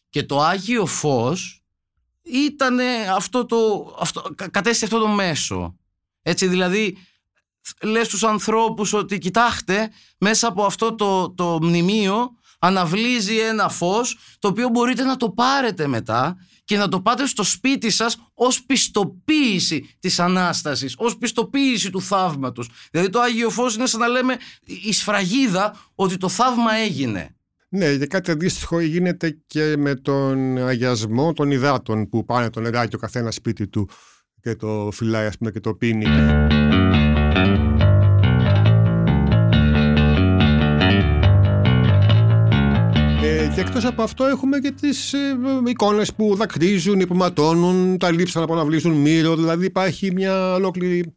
Και 0.09 0.23
το 0.23 0.41
Άγιο 0.41 0.85
Φως 0.85 1.63
ήταν 2.21 2.79
αυτό 3.15 3.45
το, 3.45 3.95
αυτό, 3.99 4.21
κα- 4.35 4.49
κατέστη 4.49 4.83
αυτό 4.85 4.99
το 4.99 5.07
μέσο. 5.07 5.77
Έτσι 6.21 6.47
δηλαδή 6.47 6.97
λες 7.81 8.05
στους 8.07 8.23
ανθρώπους 8.23 8.93
ότι 8.93 9.17
κοιτάξτε 9.17 9.89
μέσα 10.17 10.47
από 10.47 10.63
αυτό 10.63 10.95
το, 10.95 11.33
το 11.33 11.57
μνημείο 11.61 12.29
αναβλύζει 12.59 13.37
ένα 13.37 13.69
φως 13.69 14.17
το 14.39 14.47
οποίο 14.47 14.69
μπορείτε 14.69 15.03
να 15.03 15.15
το 15.15 15.29
πάρετε 15.29 15.87
μετά 15.87 16.37
και 16.63 16.77
να 16.77 16.87
το 16.87 17.01
πάτε 17.01 17.25
στο 17.25 17.43
σπίτι 17.43 17.89
σας 17.89 18.17
ως 18.33 18.63
πιστοποίηση 18.63 19.95
της 19.99 20.19
Ανάστασης, 20.19 20.95
ως 20.97 21.17
πιστοποίηση 21.17 21.89
του 21.89 22.01
θαύματος. 22.01 22.69
Δηλαδή 22.91 23.09
το 23.09 23.19
Άγιο 23.19 23.49
Φως 23.49 23.75
είναι 23.75 23.85
σαν 23.85 23.99
να 23.99 24.07
λέμε 24.07 24.37
η 24.85 24.93
σφραγίδα 24.93 25.75
ότι 25.95 26.17
το 26.17 26.29
θαύμα 26.29 26.73
έγινε. 26.73 27.35
Ναι, 27.69 27.95
και 27.95 28.05
κάτι 28.05 28.31
αντίστοιχο 28.31 28.79
γίνεται 28.79 29.41
και 29.47 29.77
με 29.77 29.95
τον 29.95 30.57
αγιασμό 30.67 31.33
των 31.33 31.51
υδάτων 31.51 32.09
που 32.09 32.25
πάνε 32.25 32.49
το 32.49 32.59
νεράκι 32.59 32.95
ο 32.95 32.99
καθένας 32.99 33.35
σπίτι 33.35 33.67
του 33.67 33.89
και 34.41 34.55
το 34.55 34.89
φυλάει 34.91 35.25
ας 35.25 35.37
πούμε 35.37 35.51
και 35.51 35.59
το 35.59 35.73
πίνει. 35.73 36.05
Ε, 43.23 43.51
και 43.55 43.61
εκτός 43.61 43.85
από 43.85 44.01
αυτό 44.01 44.25
έχουμε 44.25 44.59
και 44.59 44.71
τις 44.71 45.13
ε, 45.13 45.37
εικόνες 45.65 46.13
που 46.13 46.35
δακρύζουν, 46.35 46.99
υποματώνουν, 46.99 47.97
τα 47.97 48.11
λείψανα 48.11 48.45
που 48.45 48.53
αναβλύσουν 48.53 48.91
μύρο, 48.91 49.35
δηλαδή 49.35 49.65
υπάρχει 49.65 50.11
μια 50.11 50.53
ολόκληρη 50.53 51.15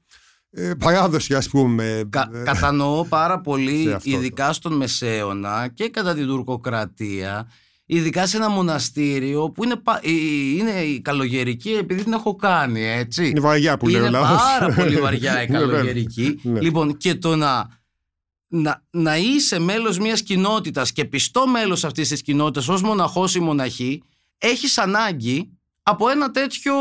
ε, 0.50 0.72
παράδοση 0.78 1.34
ας 1.34 1.48
πούμε. 1.48 2.02
Κα, 2.10 2.30
ε, 2.32 2.42
κατανοώ 2.42 3.04
πάρα 3.04 3.40
πολύ, 3.40 3.96
ειδικά 4.02 4.52
στον 4.52 4.72
Μεσαίωνα 4.72 5.68
και 5.74 5.88
κατά 5.88 6.14
την 6.14 6.26
τουρκοκρατία, 6.26 7.48
ειδικά 7.92 8.26
σε 8.26 8.36
ένα 8.36 8.48
μοναστήριο 8.48 9.50
που 9.50 9.64
είναι, 9.64 9.82
ε, 10.00 10.10
είναι 10.56 10.70
η 10.70 11.00
καλογερική 11.00 11.70
επειδή 11.70 12.02
την 12.04 12.12
έχω 12.12 12.36
κάνει 12.36 12.86
έτσι. 12.86 13.28
Είναι 13.28 13.40
βαριά 13.40 13.76
που 13.76 13.88
λέω 13.88 14.06
Είναι 14.06 14.18
πάρα 14.18 14.74
πολύ 14.74 14.96
βαριά 14.96 15.32
η 15.42 15.48
ναι, 15.48 15.58
καλογερική. 15.58 16.40
Ναι. 16.42 16.60
λοιπόν 16.60 16.96
και 16.96 17.14
το 17.14 17.36
να, 17.36 17.68
να, 18.48 18.84
να 18.90 19.16
είσαι 19.16 19.58
μέλος 19.58 19.98
μιας 19.98 20.22
κοινότητας 20.22 20.92
και 20.92 21.04
πιστό 21.04 21.46
μέλος 21.46 21.84
αυτής 21.84 22.08
της 22.08 22.22
κοινότητας 22.22 22.68
ως 22.68 22.82
μοναχός 22.82 23.34
ή 23.34 23.40
μοναχή 23.40 24.02
έχεις 24.38 24.78
ανάγκη 24.78 25.58
από 25.82 26.08
ένα 26.08 26.30
τέτοιο 26.30 26.74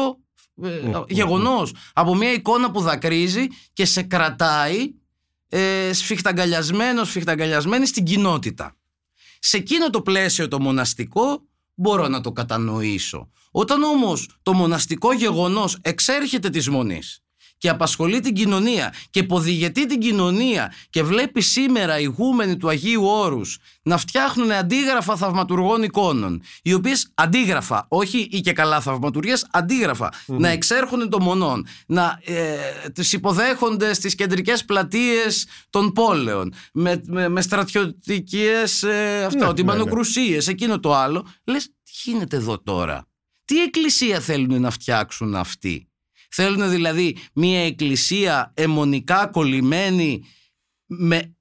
ε, 0.63 0.91
γεγονός 1.07 1.73
από 1.93 2.15
μια 2.15 2.33
εικόνα 2.33 2.71
που 2.71 2.81
δακρύζει 2.81 3.47
και 3.73 3.85
σε 3.85 4.01
κρατάει 4.01 4.93
ε, 5.49 5.93
σφιχταγκαλιασμένος 5.93 7.07
σφιχταγκαλιασμένη 7.07 7.85
στην 7.85 8.03
κοινότητα 8.03 8.78
σε 9.39 9.57
εκείνο 9.57 9.89
το 9.89 10.01
πλαίσιο 10.01 10.47
το 10.47 10.59
μοναστικό 10.59 11.43
μπορώ 11.75 12.07
να 12.07 12.21
το 12.21 12.31
κατανοήσω. 12.31 13.29
Όταν 13.51 13.83
όμως 13.83 14.39
το 14.43 14.53
μοναστικό 14.53 15.13
γεγονός 15.13 15.77
εξέρχεται 15.81 16.49
της 16.49 16.69
μονής 16.69 17.23
και 17.59 17.69
απασχολεί 17.69 18.19
την 18.19 18.33
κοινωνία. 18.33 18.93
Και 19.09 19.19
υποδηγετεί 19.19 19.85
την 19.85 19.99
κοινωνία. 19.99 20.73
Και 20.89 21.03
βλέπει 21.03 21.41
σήμερα 21.41 21.99
οι 21.99 22.01
ηγούμενοι 22.03 22.57
του 22.57 22.69
Αγίου 22.69 23.05
Όρους 23.05 23.57
να 23.81 23.97
φτιάχνουν 23.97 24.51
αντίγραφα 24.51 25.15
θαυματουργών 25.15 25.83
εικόνων 25.83 26.41
οι 26.61 26.73
οποίες 26.73 27.11
αντίγραφα, 27.13 27.85
όχι 27.89 28.27
ή 28.31 28.39
και 28.41 28.53
καλά 28.53 28.81
θαυματουργίες, 28.81 29.45
να 30.25 30.49
εξέρχουν 30.49 31.09
των 31.09 31.23
μονών. 31.23 31.67
Να 31.87 32.19
ε, 32.25 32.89
τις 32.93 33.13
υποδέχονται 33.13 33.93
στις 33.93 34.15
κεντρικές 34.15 34.65
πλατείες 34.65 35.47
των 35.69 35.91
πόλεων. 35.91 36.53
Με, 36.73 37.01
με, 37.05 37.29
με 37.29 37.41
στρατιωτικές 37.41 38.83
ε, 38.83 39.23
αυτό, 39.25 39.45
ναι, 39.45 39.53
τυμπανοκρουσίες, 39.53 40.27
ναι, 40.27 40.35
ναι. 40.35 40.51
εκείνο 40.51 40.79
το 40.79 40.95
άλλο. 40.95 41.27
Λες 41.43 41.65
τι 41.65 41.91
γίνεται 42.03 42.35
εδώ 42.35 42.61
τώρα; 42.61 43.07
Τι 43.45 43.61
εκκλησία 43.61 44.19
θέλουν 44.19 44.61
να 44.61 44.69
φτιάξουν 44.69 45.35
αυτοί; 45.35 45.88
Θέλουν 46.29 46.69
δηλαδή 46.69 47.17
μια 47.33 47.65
εκκλησία 47.65 48.51
αιμονικά 48.55 49.27
κολλημένη 49.27 50.23
με, 50.85 51.35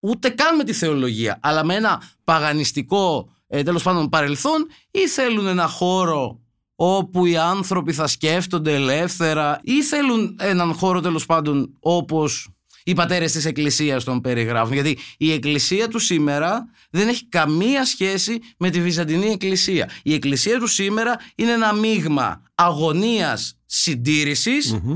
ούτε 0.00 0.28
καν 0.28 0.56
με 0.56 0.64
τη 0.64 0.72
θεολογία 0.72 1.38
αλλά 1.42 1.64
με 1.64 1.74
ένα 1.74 2.02
παγανιστικό 2.24 3.32
ε, 3.46 3.62
τέλος 3.62 3.82
πάντων 3.82 4.08
παρελθόν 4.08 4.66
ή 4.90 5.08
θέλουν 5.08 5.46
ένα 5.46 5.66
χώρο 5.66 6.40
όπου 6.74 7.26
οι 7.26 7.36
άνθρωποι 7.36 7.92
θα 7.92 8.06
σκέφτονται 8.06 8.74
ελεύθερα 8.74 9.60
ή 9.62 9.82
θέλουν 9.82 10.36
έναν 10.40 10.72
χώρο 10.74 11.00
τέλος 11.00 11.26
πάντων 11.26 11.76
όπως 11.80 12.48
οι 12.84 12.94
πατέρες 12.94 13.32
της 13.32 13.44
Εκκλησίας 13.44 14.04
τον 14.04 14.20
περιγράφουν. 14.20 14.72
Γιατί 14.72 14.98
η 15.16 15.32
Εκκλησία 15.32 15.88
του 15.88 15.98
σήμερα 15.98 16.68
δεν 16.90 17.08
έχει 17.08 17.28
καμία 17.28 17.84
σχέση 17.84 18.38
με 18.58 18.70
τη 18.70 18.80
Βυζαντινή 18.80 19.26
Εκκλησία. 19.26 19.90
Η 20.02 20.14
Εκκλησία 20.14 20.58
του 20.58 20.66
σήμερα 20.66 21.16
είναι 21.34 21.52
ένα 21.52 21.72
μείγμα 21.72 22.42
αγωνίας 22.54 23.56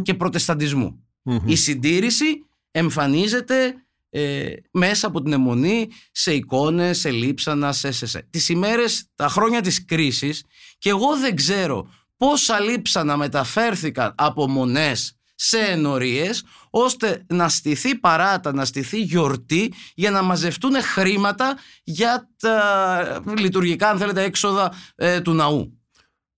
και 0.02 0.14
προτεσταντισμου 0.14 1.04
Η 1.44 1.56
συντήρηση 1.56 2.46
εμφανίζεται 2.70 3.74
ε, 4.10 4.52
μέσα 4.70 5.06
από 5.06 5.22
την 5.22 5.32
αιμονή 5.32 5.88
σε 6.12 6.34
εικόνες, 6.34 6.98
σε 6.98 7.10
λείψανα, 7.10 7.72
σε, 7.72 7.90
σε, 7.90 8.06
σε. 8.06 8.26
Τις 8.30 8.48
ημέρες, 8.48 9.04
τα 9.14 9.28
χρόνια 9.28 9.60
της 9.60 9.84
κρίσης 9.84 10.44
και 10.78 10.88
εγώ 10.88 11.16
δεν 11.16 11.36
ξέρω 11.36 11.88
πόσα 12.16 12.60
λείψανα 12.60 13.16
μεταφέρθηκαν 13.16 14.14
από 14.16 14.48
μονές 14.48 15.16
σε 15.34 15.58
ενορίες 15.58 16.44
ώστε 16.78 17.24
να 17.28 17.48
στηθεί 17.48 17.94
παράτα, 17.94 18.52
να 18.52 18.64
στηθεί 18.64 19.00
γιορτή 19.00 19.72
για 19.94 20.10
να 20.10 20.22
μαζευτούν 20.22 20.82
χρήματα 20.82 21.58
για 21.84 22.30
τα 22.36 23.22
λειτουργικά 23.38 23.88
αν 23.88 23.98
θέλετε 23.98 24.22
έξοδα 24.22 24.72
ε, 24.94 25.20
του 25.20 25.32
ναού. 25.32 25.78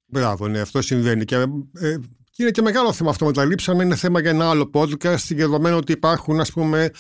Μπράβο, 0.07 0.49
ναι, 0.49 0.61
αυτό 0.61 0.83
συμβαίνει 0.83 1.25
και 1.25 1.35
ε, 1.35 1.97
είναι 2.37 2.51
και 2.51 2.63
μεγάλο 2.63 2.93
θέμα 2.93 3.11
αυτό 3.11 3.25
με 3.25 3.33
τα 3.33 3.45
λείψανα, 3.45 3.83
είναι 3.83 3.97
θέμα 3.97 4.21
για 4.21 4.31
ένα 4.31 4.51
άλλο 4.51 4.71
podcast, 4.75 5.17
δεδομένου 5.29 5.77
ότι 5.77 5.93
υπάρχουν 5.93 6.41
ας 6.41 6.53
πούμε 6.53 6.91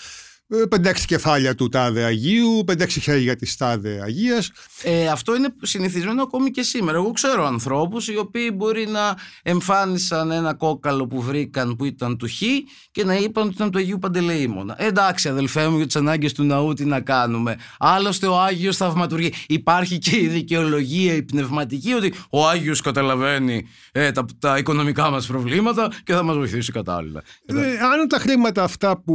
5-6 0.71 0.85
ε, 0.85 0.93
κεφάλια 1.07 1.55
του 1.55 1.69
τάδε 1.69 2.05
Αγίου, 2.05 2.65
5-6 2.73 2.89
χέρια 2.89 3.37
της 3.37 3.57
τάδε 3.57 4.01
Αγίας. 4.05 4.51
Ε, 4.83 5.09
αυτό 5.09 5.37
είναι 5.37 5.49
συνηθισμένο 5.63 6.23
ακόμη 6.23 6.51
και 6.51 6.63
σήμερα. 6.63 6.99
Εγώ 6.99 7.13
ξέρω 7.13 7.47
ανθρώπους 7.47 8.09
οι 8.09 8.17
οποίοι 8.17 8.51
μπορεί 8.55 8.87
να 8.87 9.17
εμφάνισαν 9.43 10.31
ένα 10.31 10.55
κόκαλο 10.55 11.07
που 11.07 11.23
βρήκαν 11.23 11.77
που 11.77 11.85
ήταν 11.85 12.17
του 12.17 12.27
Χ 12.27 12.43
και 12.91 13.05
να 13.05 13.15
είπαν 13.15 13.45
ότι 13.47 13.55
ήταν 13.55 13.71
του 13.71 13.79
Αγίου 13.79 13.99
Παντελεήμονα. 13.99 14.75
Ε, 14.79 14.87
εντάξει 14.87 15.29
αδελφέ 15.29 15.69
μου 15.69 15.77
για 15.77 15.87
τις 15.87 15.97
ανάγκες 15.97 16.33
του 16.33 16.45
ναού 16.45 16.73
τι 16.73 16.85
να 16.85 17.01
κάνουμε. 17.01 17.57
Άλλωστε 17.79 18.27
ο 18.27 18.41
Άγιος 18.41 18.77
θαυματουργεί. 18.77 19.33
Υπάρχει 19.49 19.99
και 19.99 20.17
η 20.17 20.27
δικαιολογία 20.27 21.15
η 21.15 21.23
πνευματική 21.23 21.93
ότι 21.93 22.13
ο 22.31 22.47
Άγιος 22.49 22.81
καταλαβαίνει 22.81 23.67
ε, 23.93 24.13
τα, 24.13 24.25
τα 24.39 24.59
οικονομικά 24.59 25.11
μας 25.11 25.27
προβλήματα 25.27 25.91
και 26.05 26.13
θα 26.13 26.23
μας 26.23 26.37
βοηθήσει 26.37 26.73
κατάλληλα. 26.73 27.23
Ε, 27.47 27.55
αν 27.55 28.09
τα 28.09 28.19
χρήματα 28.19 28.63
αυτά 28.63 29.03
που, 29.03 29.15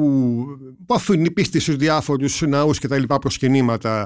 που 0.86 0.94
η 1.26 1.32
πίστη 1.32 1.60
στους 1.60 1.76
διάφορους 1.76 2.42
ναούς 2.42 2.80
και 2.80 2.88
τα 2.88 2.98
λοιπά 2.98 3.20
προσκυνήματα 3.20 4.06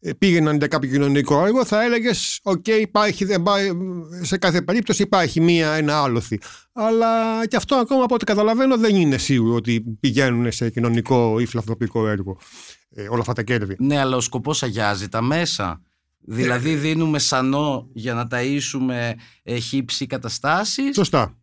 ε, 0.00 0.12
πήγαιναν 0.12 0.56
για 0.56 0.66
κάποιο 0.66 0.90
κοινωνικό 0.90 1.44
έργο, 1.44 1.64
θα 1.64 1.82
έλεγες: 1.82 2.40
Οκ, 2.42 2.66
υπάρχει, 2.66 3.26
σε 4.20 4.36
κάθε 4.36 4.62
περίπτωση 4.62 5.02
υπάρχει 5.02 5.40
μία, 5.40 5.72
ένα 5.72 6.02
άλλοθι. 6.02 6.38
Αλλά 6.72 7.46
και 7.46 7.56
αυτό 7.56 7.74
ακόμα 7.74 8.04
από 8.04 8.14
ό,τι 8.14 8.24
καταλαβαίνω 8.24 8.76
δεν 8.76 8.96
είναι 8.96 9.18
σίγουρο 9.18 9.54
ότι 9.54 9.80
πηγαίνουν 10.00 10.52
σε 10.52 10.70
κοινωνικό 10.70 11.40
ή 11.40 11.46
φιλανθρωπικό 11.46 12.08
έργο 12.08 12.38
ε, 12.90 13.08
όλα 13.08 13.20
αυτά 13.20 13.32
τα 13.32 13.42
κέρδη. 13.42 13.76
Ναι, 13.78 13.98
αλλά 13.98 14.16
ο 14.16 14.20
σκοπός 14.20 14.62
αγιάζει 14.62 15.08
τα 15.08 15.22
μέσα. 15.22 15.82
Δηλαδή 16.26 16.70
ε, 16.70 16.76
δίνουμε 16.76 17.18
σανό 17.18 17.88
για 17.92 18.14
να 18.14 18.26
ταΐσουμε 18.30 19.12
ε, 19.42 19.58
χύψη 19.58 20.06
καταστάσεις 20.06 20.94
Σωστά 20.94 21.38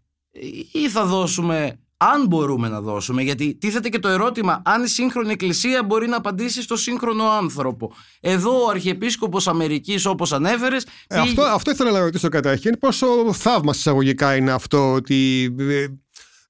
Ή 0.72 0.90
θα 0.90 1.06
δώσουμε 1.06 1.80
αν 2.04 2.28
μπορούμε 2.28 2.70
να 2.70 2.82
δώσουμε, 2.82 3.22
γιατί 3.22 3.56
τίθεται 3.56 3.90
και 3.90 4.00
το 4.00 4.08
ερώτημα 4.08 4.62
αν 4.66 4.84
η 4.84 4.88
σύγχρονη 4.88 5.32
εκκλησία 5.32 5.84
μπορεί 5.84 6.08
να 6.08 6.18
απαντήσει 6.18 6.62
στο 6.62 6.76
σύγχρονο 6.76 7.24
άνθρωπο. 7.24 7.94
Εδώ 8.20 8.64
ο 8.64 8.70
Αρχιεπίσκοπος 8.70 9.48
Αμερικής 9.48 10.06
όπως 10.06 10.34
ανέφερες... 10.34 10.86
Ε, 11.08 11.20
αυτό, 11.20 11.42
αυτό 11.42 11.72
ήθελα 11.72 11.92
να 11.92 12.00
ρωτήσω 12.00 12.30
καταρχήν, 12.30 12.78
πόσο 12.80 13.34
θαύμα 13.34 13.72
εισαγωγικά 13.76 14.36
είναι 14.36 14.52
αυτό 14.52 14.94
ότι 14.94 15.50
ε, 15.60 15.86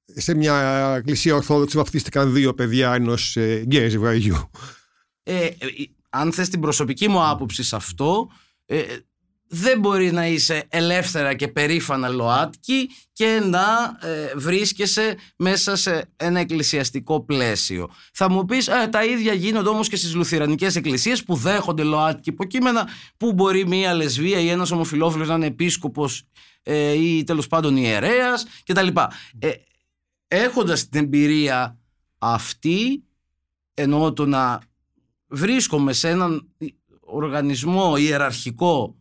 σε 0.06 0.36
μια 0.36 0.56
εκκλησία 0.98 1.36
ορθόδοξη 1.36 1.78
βαφτίστηκαν 1.78 2.34
δύο 2.34 2.54
παιδιά 2.54 2.94
ενός 2.94 3.36
ε, 3.36 3.64
γκέι 3.66 3.90
ζευγαριού; 3.90 4.50
Ε, 5.24 5.50
αν 6.10 6.32
θες 6.34 6.50
την 6.50 6.60
προσωπική 6.60 7.08
μου 7.08 7.28
άποψη 7.28 7.64
σε 7.64 7.76
αυτό, 7.76 8.30
δεν 9.54 9.80
μπορεί 9.80 10.12
να 10.12 10.28
είσαι 10.28 10.66
ελεύθερα 10.70 11.34
και 11.34 11.48
περήφανα 11.48 12.10
ΛΟΑΤΚΙ 12.10 12.90
και 13.14 13.42
να 13.46 13.98
ε, 14.02 14.36
βρίσκεσαι 14.36 15.18
μέσα 15.38 15.76
σε 15.76 16.12
ένα 16.16 16.40
εκκλησιαστικό 16.40 17.22
πλαίσιο. 17.22 17.90
Θα 18.14 18.30
μου 18.30 18.46
πεις 18.46 18.68
ε, 18.68 18.88
τα 18.92 19.06
ίδια 19.06 19.34
γίνονται 19.34 19.70
όμως 19.70 19.90
και 19.90 19.96
στις 19.96 20.16
λουθυρανικές 20.16 20.76
εκκλησίες 20.76 21.24
που 21.24 21.36
δέχονται 21.36 21.84
ΛΟΑΤΚΙ 21.84 22.30
υποκείμενα 22.30 22.88
που 23.18 23.34
μπορεί 23.34 23.68
μία 23.68 23.94
λεσβία 23.94 24.40
ή 24.40 24.50
ένας 24.50 24.72
ομοφιλόφιλος 24.72 25.28
να 25.28 25.36
είναι 25.36 25.46
επίσκοπος 25.46 26.24
ε, 26.64 26.92
ή 26.92 27.24
τέλος 27.24 27.48
πάντων 27.48 27.78
ιερέας 27.78 28.46
κτλ. 28.66 28.88
Ε, 29.40 29.52
έχοντας 30.28 30.90
την 30.90 31.04
εμπειρία 31.04 31.80
αυτή 32.18 33.04
ενώ 33.74 34.14
το 34.14 34.26
να 34.26 34.62
βρίσκομαι 35.28 35.94
σε 35.94 36.10
έναν 36.10 36.48
οργανισμό 37.00 37.96
ιεραρχικό 37.98 38.96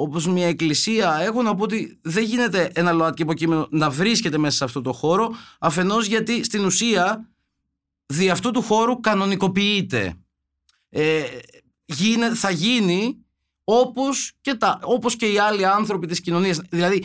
όπως 0.00 0.26
μια 0.26 0.46
εκκλησία 0.46 1.18
έχω 1.20 1.42
να 1.42 1.54
πω 1.54 1.62
ότι 1.62 1.98
δεν 2.02 2.24
γίνεται 2.24 2.70
ένα 2.74 2.92
ΛΟΑΤΚΙ 2.92 3.22
υποκείμενο 3.22 3.66
να 3.70 3.90
βρίσκεται 3.90 4.38
μέσα 4.38 4.56
σε 4.56 4.64
αυτό 4.64 4.80
το 4.80 4.92
χώρο 4.92 5.34
αφενός 5.58 6.06
γιατί 6.06 6.44
στην 6.44 6.64
ουσία 6.64 7.28
δι' 8.06 8.30
αυτού 8.30 8.50
του 8.50 8.62
χώρου 8.62 9.00
κανονικοποιείται. 9.00 10.14
Ε, 10.88 11.22
θα 12.34 12.50
γίνει 12.50 13.24
όπως 13.64 14.32
και, 14.40 14.54
τα, 14.54 14.78
όπως 14.82 15.16
και 15.16 15.32
οι 15.32 15.38
άλλοι 15.38 15.66
άνθρωποι 15.66 16.06
της 16.06 16.20
κοινωνίας. 16.20 16.60
Δηλαδή, 16.70 17.04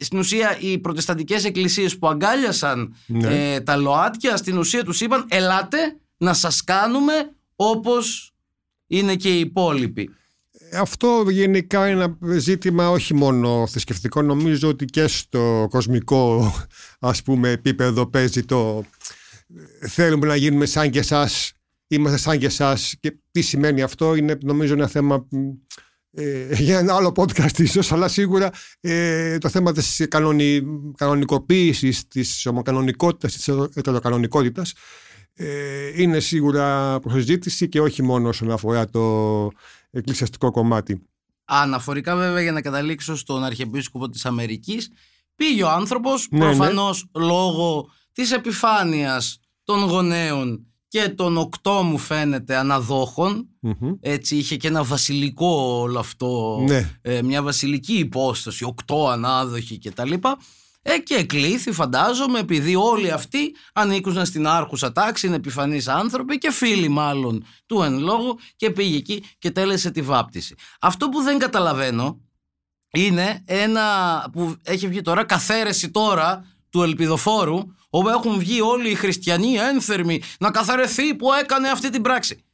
στην 0.00 0.18
ουσία 0.18 0.58
οι 0.60 0.78
προτεσταντικές 0.78 1.44
εκκλησίες 1.44 1.98
που 1.98 2.08
αγκάλιασαν 2.08 2.94
ναι. 3.06 3.54
ε, 3.54 3.60
τα 3.60 3.76
ΛΟΑΤΚΙΑ 3.76 4.36
στην 4.36 4.58
ουσία 4.58 4.84
τους 4.84 5.00
είπαν 5.00 5.26
ελάτε 5.28 5.78
να 6.16 6.32
σας 6.32 6.64
κάνουμε 6.64 7.12
όπως 7.56 8.32
είναι 8.86 9.16
και 9.16 9.36
οι 9.36 9.40
υπόλοιποι. 9.40 10.10
Αυτό 10.72 11.24
γενικά 11.28 11.88
είναι 11.88 12.02
ένα 12.02 12.38
ζήτημα 12.38 12.90
όχι 12.90 13.14
μόνο 13.14 13.66
θρησκευτικό, 13.66 14.22
νομίζω 14.22 14.68
ότι 14.68 14.84
και 14.84 15.06
στο 15.06 15.66
κοσμικό 15.70 16.52
ας 17.00 17.22
πούμε 17.22 17.50
επίπεδο 17.50 18.06
παίζει 18.06 18.44
το 18.44 18.84
θέλουμε 19.80 20.26
να 20.26 20.36
γίνουμε 20.36 20.66
σαν 20.66 20.90
και 20.90 20.98
εσάς, 20.98 21.52
είμαστε 21.86 22.18
σαν 22.18 22.38
και 22.38 22.46
εσάς. 22.46 22.94
Και 23.00 23.16
τι 23.30 23.40
σημαίνει 23.40 23.82
αυτό 23.82 24.14
είναι 24.14 24.38
νομίζω 24.42 24.72
ένα 24.72 24.86
θέμα 24.86 25.26
ε, 26.12 26.54
για 26.54 26.78
ένα 26.78 26.94
άλλο 26.94 27.12
podcast 27.16 27.58
ίσως, 27.58 27.92
αλλά 27.92 28.08
σίγουρα 28.08 28.50
ε, 28.80 29.38
το 29.38 29.48
θέμα 29.48 29.72
της 29.72 30.06
κανονι, 30.08 30.62
κανονικοποίησης, 30.96 32.08
της 32.08 32.46
ομοκανονικότητας, 32.46 33.32
της 33.32 33.48
ετεροκανονικότητας 33.74 34.72
ε, 35.34 36.02
είναι 36.02 36.20
σίγουρα 36.20 36.98
προσζήτηση 37.00 37.68
και 37.68 37.80
όχι 37.80 38.02
μόνο 38.02 38.28
όσον 38.28 38.50
αφορά 38.50 38.88
το 38.90 39.50
εκκλησιαστικό 39.90 40.50
κομμάτι. 40.50 41.02
Αναφορικά 41.44 42.16
βέβαια 42.16 42.42
για 42.42 42.52
να 42.52 42.60
καταλήξω 42.62 43.16
στον 43.16 43.44
Αρχιεπίσκοπο 43.44 44.08
της 44.08 44.26
Αμερικής 44.26 44.90
πήγε 45.34 45.62
ο 45.62 45.70
άνθρωπος 45.70 46.28
ναι, 46.30 46.38
ναι. 46.38 46.44
προφανώς 46.44 47.06
λόγω 47.14 47.88
της 48.12 48.32
επιφάνειας 48.32 49.40
των 49.64 49.82
γονέων 49.82 50.66
και 50.88 51.08
των 51.08 51.36
οκτώ 51.36 51.82
μου 51.82 51.98
φαίνεται 51.98 52.56
έτσι 54.00 54.36
είχε 54.36 54.56
και 54.56 54.68
ένα 54.68 54.84
βασιλικό 54.84 55.78
όλο 55.80 55.98
αυτό 55.98 56.60
ναι. 56.68 56.98
ε, 57.02 57.22
μια 57.22 57.42
βασιλική 57.42 57.98
υπόσταση 57.98 58.64
οκτώ 58.64 59.08
ανάδοχοι 59.08 59.78
και 59.78 59.90
τα 59.90 60.06
λοιπά 60.06 60.38
ε, 60.82 60.98
και 60.98 61.14
εκλήθη 61.14 61.72
φαντάζομαι 61.72 62.38
επειδή 62.38 62.74
όλοι 62.74 63.10
αυτοί 63.10 63.54
ανήκουν 63.72 64.24
στην 64.24 64.46
άρχουσα 64.46 64.92
τάξη 64.92 65.26
είναι 65.26 65.36
επιφανείς 65.36 65.88
άνθρωποι 65.88 66.38
και 66.38 66.50
φίλοι 66.50 66.88
μάλλον 66.88 67.44
του 67.66 67.82
εν 67.82 67.98
λόγω 67.98 68.38
και 68.56 68.70
πήγε 68.70 68.96
εκεί 68.96 69.24
και 69.38 69.50
τέλεσε 69.50 69.90
τη 69.90 70.02
βάπτιση 70.02 70.54
αυτό 70.80 71.08
που 71.08 71.22
δεν 71.22 71.38
καταλαβαίνω 71.38 72.20
είναι 72.92 73.42
ένα 73.46 73.84
που 74.32 74.56
έχει 74.62 74.88
βγει 74.88 75.00
τώρα 75.00 75.24
καθαίρεση 75.24 75.90
τώρα 75.90 76.44
του 76.70 76.82
ελπιδοφόρου 76.82 77.58
όπου 77.90 78.08
έχουν 78.08 78.38
βγει 78.38 78.60
όλοι 78.60 78.90
οι 78.90 78.94
χριστιανοί 78.94 79.54
ένθερμοι 79.54 80.22
να 80.38 80.50
καθαρεθεί 80.50 81.14
που 81.14 81.32
έκανε 81.32 81.68
αυτή 81.68 81.90
την 81.90 82.02
πράξη. 82.02 82.44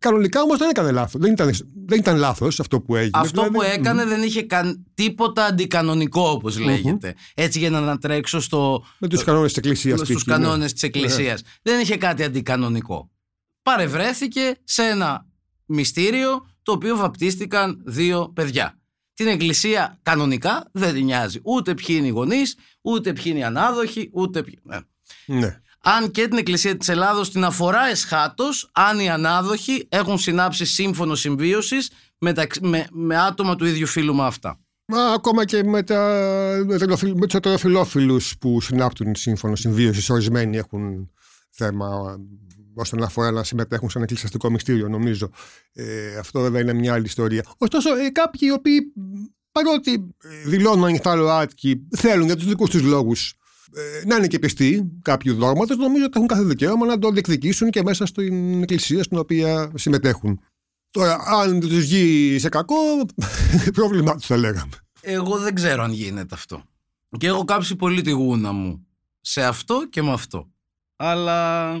Κανονικά 0.00 0.42
όμως 0.42 0.58
δεν 0.58 0.68
έκανε 0.68 0.90
λάθος. 0.90 1.20
Δεν 1.20 1.32
ήταν, 1.32 1.50
δεν 1.86 1.98
ήταν 1.98 2.16
λάθος 2.16 2.60
αυτό 2.60 2.80
που 2.80 2.96
έγινε. 2.96 3.10
Αυτό 3.14 3.42
δηλαδή, 3.42 3.56
που 3.56 3.62
έκανε 3.62 4.04
δεν 4.04 4.22
είχε 4.22 4.42
καν, 4.42 4.86
τίποτα 4.94 5.44
αντικανονικό, 5.44 6.28
όπως 6.28 6.58
λέγεται. 6.58 7.14
Έτσι 7.34 7.58
για 7.58 7.70
να 7.70 7.78
ανατρέξω 7.78 8.40
στο. 8.40 8.84
Με 8.98 9.08
τους 9.08 9.24
κανόνες 9.24 9.48
της 9.48 9.56
Εκκλησίας. 9.56 10.00
Στου 10.00 10.12
ναι. 10.12 10.20
κανόνες 10.24 10.72
της 10.72 10.82
Εκκλησίας. 10.82 11.42
Δεν 11.62 11.80
είχε 11.80 11.96
κάτι 11.96 12.22
αντικανονικό. 12.22 13.10
Παρευρέθηκε 13.62 14.56
σε 14.64 14.82
ένα 14.82 15.26
μυστήριο 15.66 16.46
το 16.62 16.72
οποίο 16.72 16.96
βαπτίστηκαν 16.96 17.82
δύο 17.84 18.32
παιδιά. 18.34 18.78
Την 19.14 19.26
Εκκλησία 19.26 19.98
κανονικά 20.02 20.68
δεν 20.72 20.94
την 20.94 21.04
νοιάζει. 21.04 21.40
Ούτε 21.42 21.74
ποιοι 21.74 21.96
είναι 21.98 22.06
οι 22.06 22.10
γονείς, 22.10 22.56
ούτε 22.80 23.12
ποιοι 23.12 23.24
είναι 23.26 23.38
οι 23.38 23.44
ανάδοχοι, 23.44 24.10
ούτε 24.12 24.42
ποιοι. 24.42 24.58
Ναι. 25.26 25.60
Ναι. 25.84 25.92
Αν 25.92 26.10
και 26.10 26.28
την 26.28 26.38
Εκκλησία 26.38 26.76
της 26.76 26.88
Ελλάδος 26.88 27.30
την 27.30 27.44
αφορά 27.44 27.86
εσχάτως, 27.86 28.70
αν 28.72 28.98
οι 29.00 29.10
ανάδοχοι 29.10 29.86
έχουν 29.88 30.18
συνάψει 30.18 30.64
σύμφωνο 30.64 31.14
συμβίωσης 31.14 31.90
με, 32.18 32.32
με, 32.60 32.86
με 32.90 33.18
άτομα 33.18 33.56
του 33.56 33.64
ίδιου 33.64 33.86
φίλου 33.86 34.14
με 34.14 34.26
αυτά. 34.26 34.60
Μα, 34.84 35.02
ακόμα 35.02 35.44
και 35.44 35.64
με, 35.64 35.82
τα, 35.82 36.24
με 37.14 37.26
τους 37.26 37.34
ετεροφιλόφιλους 37.34 38.34
που 38.40 38.60
συνάπτουν 38.60 39.14
σύμφωνο 39.14 39.56
συμβίωσης, 39.56 40.10
ορισμένοι 40.10 40.56
έχουν 40.56 41.10
θέμα 41.50 42.18
όσον 42.74 43.02
αφορά 43.02 43.30
να 43.30 43.44
συμμετέχουν 43.44 43.88
σε 43.88 43.94
ένα 43.94 44.04
εκκλησιαστικό 44.04 44.50
μυστήριο, 44.50 44.88
νομίζω. 44.88 45.30
Ε, 45.72 46.16
αυτό 46.16 46.40
βέβαια 46.40 46.60
είναι 46.60 46.72
μια 46.72 46.92
άλλη 46.92 47.04
ιστορία. 47.04 47.44
Ωστόσο, 47.58 47.96
ε, 47.96 48.10
κάποιοι 48.10 48.40
οι 48.42 48.52
οποίοι 48.52 48.80
παρότι 49.52 50.14
δηλώνουν 50.44 50.84
ανοιχτά 50.84 51.14
ΛΟΑΤΚΙ, 51.14 51.86
θέλουν 51.96 52.26
για 52.26 52.36
τους 52.36 52.46
δικούς 52.46 52.70
τους 52.70 52.82
λόγους 52.82 53.30
ε, 53.30 53.39
να 54.06 54.16
είναι 54.16 54.26
και 54.26 54.38
πιστοί 54.38 54.90
κάποιου 55.02 55.34
δόγματο, 55.34 55.76
νομίζω 55.76 56.04
ότι 56.04 56.12
έχουν 56.16 56.26
κάθε 56.26 56.42
δικαίωμα 56.42 56.86
να 56.86 56.98
το 56.98 57.10
διεκδικήσουν 57.10 57.70
και 57.70 57.82
μέσα 57.82 58.06
στην 58.06 58.62
εκκλησία 58.62 59.02
στην 59.02 59.18
οποία 59.18 59.72
συμμετέχουν. 59.74 60.40
Τώρα, 60.90 61.18
αν 61.42 61.60
τους 61.60 61.78
βγει 61.78 62.38
σε 62.38 62.48
κακό, 62.48 62.74
πρόβλημά 63.72 64.16
τους 64.16 64.26
θα 64.26 64.36
λέγαμε. 64.36 64.72
Εγώ 65.00 65.38
δεν 65.38 65.54
ξέρω 65.54 65.82
αν 65.82 65.92
γίνεται 65.92 66.34
αυτό. 66.34 66.62
Και 67.18 67.26
έχω 67.26 67.44
κάψει 67.44 67.76
πολύ 67.76 68.02
τη 68.02 68.10
γούνα 68.10 68.52
μου 68.52 68.86
σε 69.20 69.44
αυτό 69.44 69.88
και 69.90 70.02
με 70.02 70.12
αυτό. 70.12 70.50
Αλλά 70.96 71.72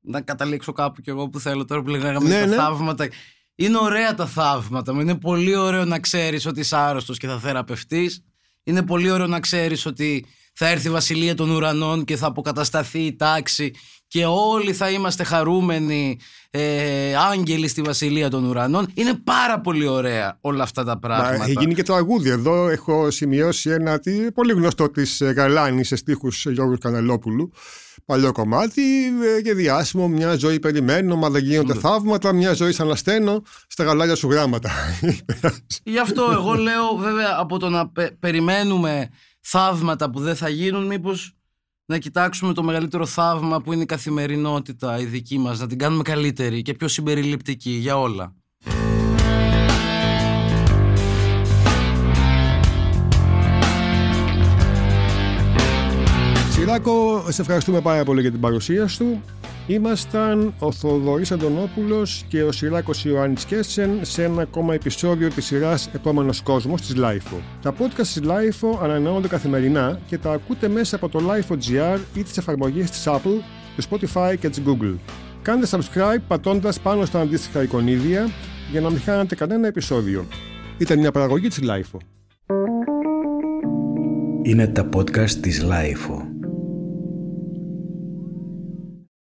να 0.00 0.20
καταλήξω 0.20 0.72
κάπου 0.72 1.00
κι 1.00 1.10
εγώ 1.10 1.28
που 1.28 1.40
θέλω 1.40 1.64
τώρα 1.64 1.82
που 1.82 1.88
λέγαμε 1.88 2.28
ναι, 2.28 2.40
τα 2.40 2.46
ναι. 2.46 2.54
θαύματα. 2.54 3.08
Είναι 3.54 3.78
ωραία 3.78 4.14
τα 4.14 4.26
θαύματα. 4.26 4.92
Είναι 4.92 5.18
πολύ 5.18 5.56
ωραίο 5.56 5.84
να 5.84 5.98
ξέρεις 5.98 6.46
ότι 6.46 6.60
είσαι 6.60 6.76
άρρωστος 6.76 7.18
και 7.18 7.26
θα 7.26 7.38
θεραπευτείς. 7.38 8.24
Είναι 8.62 8.82
πολύ 8.82 9.10
ωραίο 9.10 9.26
να 9.26 9.40
ξέρεις 9.40 9.86
ότι 9.86 10.26
θα 10.58 10.68
έρθει 10.68 10.86
η 10.86 10.90
βασιλεία 10.90 11.34
των 11.34 11.50
ουρανών 11.50 12.04
και 12.04 12.16
θα 12.16 12.26
αποκατασταθεί 12.26 12.98
η 12.98 13.16
τάξη 13.16 13.70
και 14.08 14.24
όλοι 14.26 14.72
θα 14.72 14.90
είμαστε 14.90 15.24
χαρούμενοι 15.24 16.18
ε, 16.50 17.14
άγγελοι 17.30 17.68
στη 17.68 17.82
βασιλεία 17.82 18.30
των 18.30 18.44
ουρανών. 18.44 18.90
Είναι 18.94 19.14
πάρα 19.24 19.60
πολύ 19.60 19.86
ωραία 19.86 20.38
όλα 20.40 20.62
αυτά 20.62 20.84
τα 20.84 20.98
πράγματα. 20.98 21.44
έχει 21.44 21.56
γίνει 21.58 21.74
και 21.74 21.82
το 21.82 21.94
αγούδι. 21.94 22.30
Εδώ 22.30 22.68
έχω 22.68 23.10
σημειώσει 23.10 23.70
ένα 23.70 24.00
πολύ 24.34 24.52
γνωστό 24.52 24.90
της 24.90 25.22
Γαλάνης 25.22 25.88
σε 25.88 25.96
στίχους 25.96 26.46
Γιώργου 26.46 26.78
Κανελόπουλου 26.78 27.52
παλιό 28.04 28.32
κομμάτι 28.32 28.82
ε, 29.36 29.42
και 29.42 29.54
διάσημο. 29.54 30.08
Μια 30.08 30.36
ζωή 30.36 30.60
περιμένω, 30.60 31.16
μα 31.16 31.30
δεν 31.30 31.42
γίνονται 31.42 31.74
θαύματα. 31.74 32.32
Μια 32.32 32.52
ζωή 32.52 32.72
σαν 32.72 32.90
ασθένω 32.90 33.42
στα 33.66 33.84
γαλάζια 33.84 34.14
σου 34.14 34.30
γράμματα. 34.30 34.70
Γι' 35.84 35.98
αυτό 35.98 36.30
εγώ 36.32 36.54
λέω, 36.54 36.96
βέβαια, 36.98 37.36
από 37.38 37.58
το 37.58 37.68
να 37.68 37.90
περιμένουμε 38.20 39.10
θαύματα 39.48 40.10
που 40.10 40.20
δεν 40.20 40.36
θα 40.36 40.48
γίνουν, 40.48 40.86
μήπως 40.86 41.36
να 41.86 41.98
κοιτάξουμε 41.98 42.52
το 42.52 42.62
μεγαλύτερο 42.62 43.06
θαύμα 43.06 43.60
που 43.60 43.72
είναι 43.72 43.82
η 43.82 43.86
καθημερινότητα 43.86 44.98
η 44.98 45.04
δική 45.04 45.38
μας, 45.38 45.58
να 45.58 45.66
την 45.66 45.78
κάνουμε 45.78 46.02
καλύτερη 46.02 46.62
και 46.62 46.74
πιο 46.74 46.88
συμπεριληπτική 46.88 47.70
για 47.70 47.98
όλα. 47.98 48.34
Σιράκο, 56.50 57.24
σε 57.28 57.40
ευχαριστούμε 57.40 57.80
πάρα 57.80 58.04
πολύ 58.04 58.20
για 58.20 58.30
την 58.30 58.40
παρουσία 58.40 58.86
σου. 58.86 59.22
Ήμασταν 59.66 60.54
ο 60.58 60.72
Θοδωρής 60.72 61.32
Αντωνόπουλος 61.32 62.24
και 62.28 62.42
ο 62.42 62.52
Σιράκος 62.52 63.04
Ιωάννης 63.04 63.44
Κέσεν 63.44 63.98
σε 64.02 64.24
ένα 64.24 64.42
ακόμα 64.42 64.74
επεισόδιο 64.74 65.30
της 65.30 65.44
σειράς 65.44 65.90
«Επόμενος 65.94 66.42
κόσμος» 66.42 66.80
της 66.80 66.94
LIFO. 66.96 67.38
Τα 67.62 67.74
podcast 67.78 67.96
της 67.96 68.20
LIFO 68.24 68.78
ανανεώνονται 68.82 69.28
καθημερινά 69.28 70.00
και 70.06 70.18
τα 70.18 70.32
ακούτε 70.32 70.68
μέσα 70.68 70.96
από 70.96 71.08
το 71.08 71.18
LIFO.gr 71.18 71.98
ή 72.14 72.22
τις 72.22 72.36
εφαρμογές 72.36 72.90
της 72.90 73.04
Apple, 73.06 73.40
του 73.76 73.82
Spotify 73.90 74.34
και 74.40 74.48
της 74.48 74.62
Google. 74.66 74.94
Κάντε 75.42 75.66
subscribe 75.70 76.20
πατώντας 76.28 76.80
πάνω 76.80 77.04
στα 77.04 77.20
αντίστοιχα 77.20 77.62
εικονίδια 77.62 78.28
για 78.70 78.80
να 78.80 78.90
μην 78.90 79.00
χάνετε 79.00 79.34
κανένα 79.34 79.66
επεισόδιο. 79.66 80.26
Ήταν 80.78 80.98
μια 80.98 81.10
παραγωγή 81.10 81.48
της 81.48 81.60
LIFO. 81.62 81.98
Είναι 84.42 84.66
τα 84.66 84.88
podcast 84.96 85.30
της 85.30 85.64
LIFO. 85.64 86.25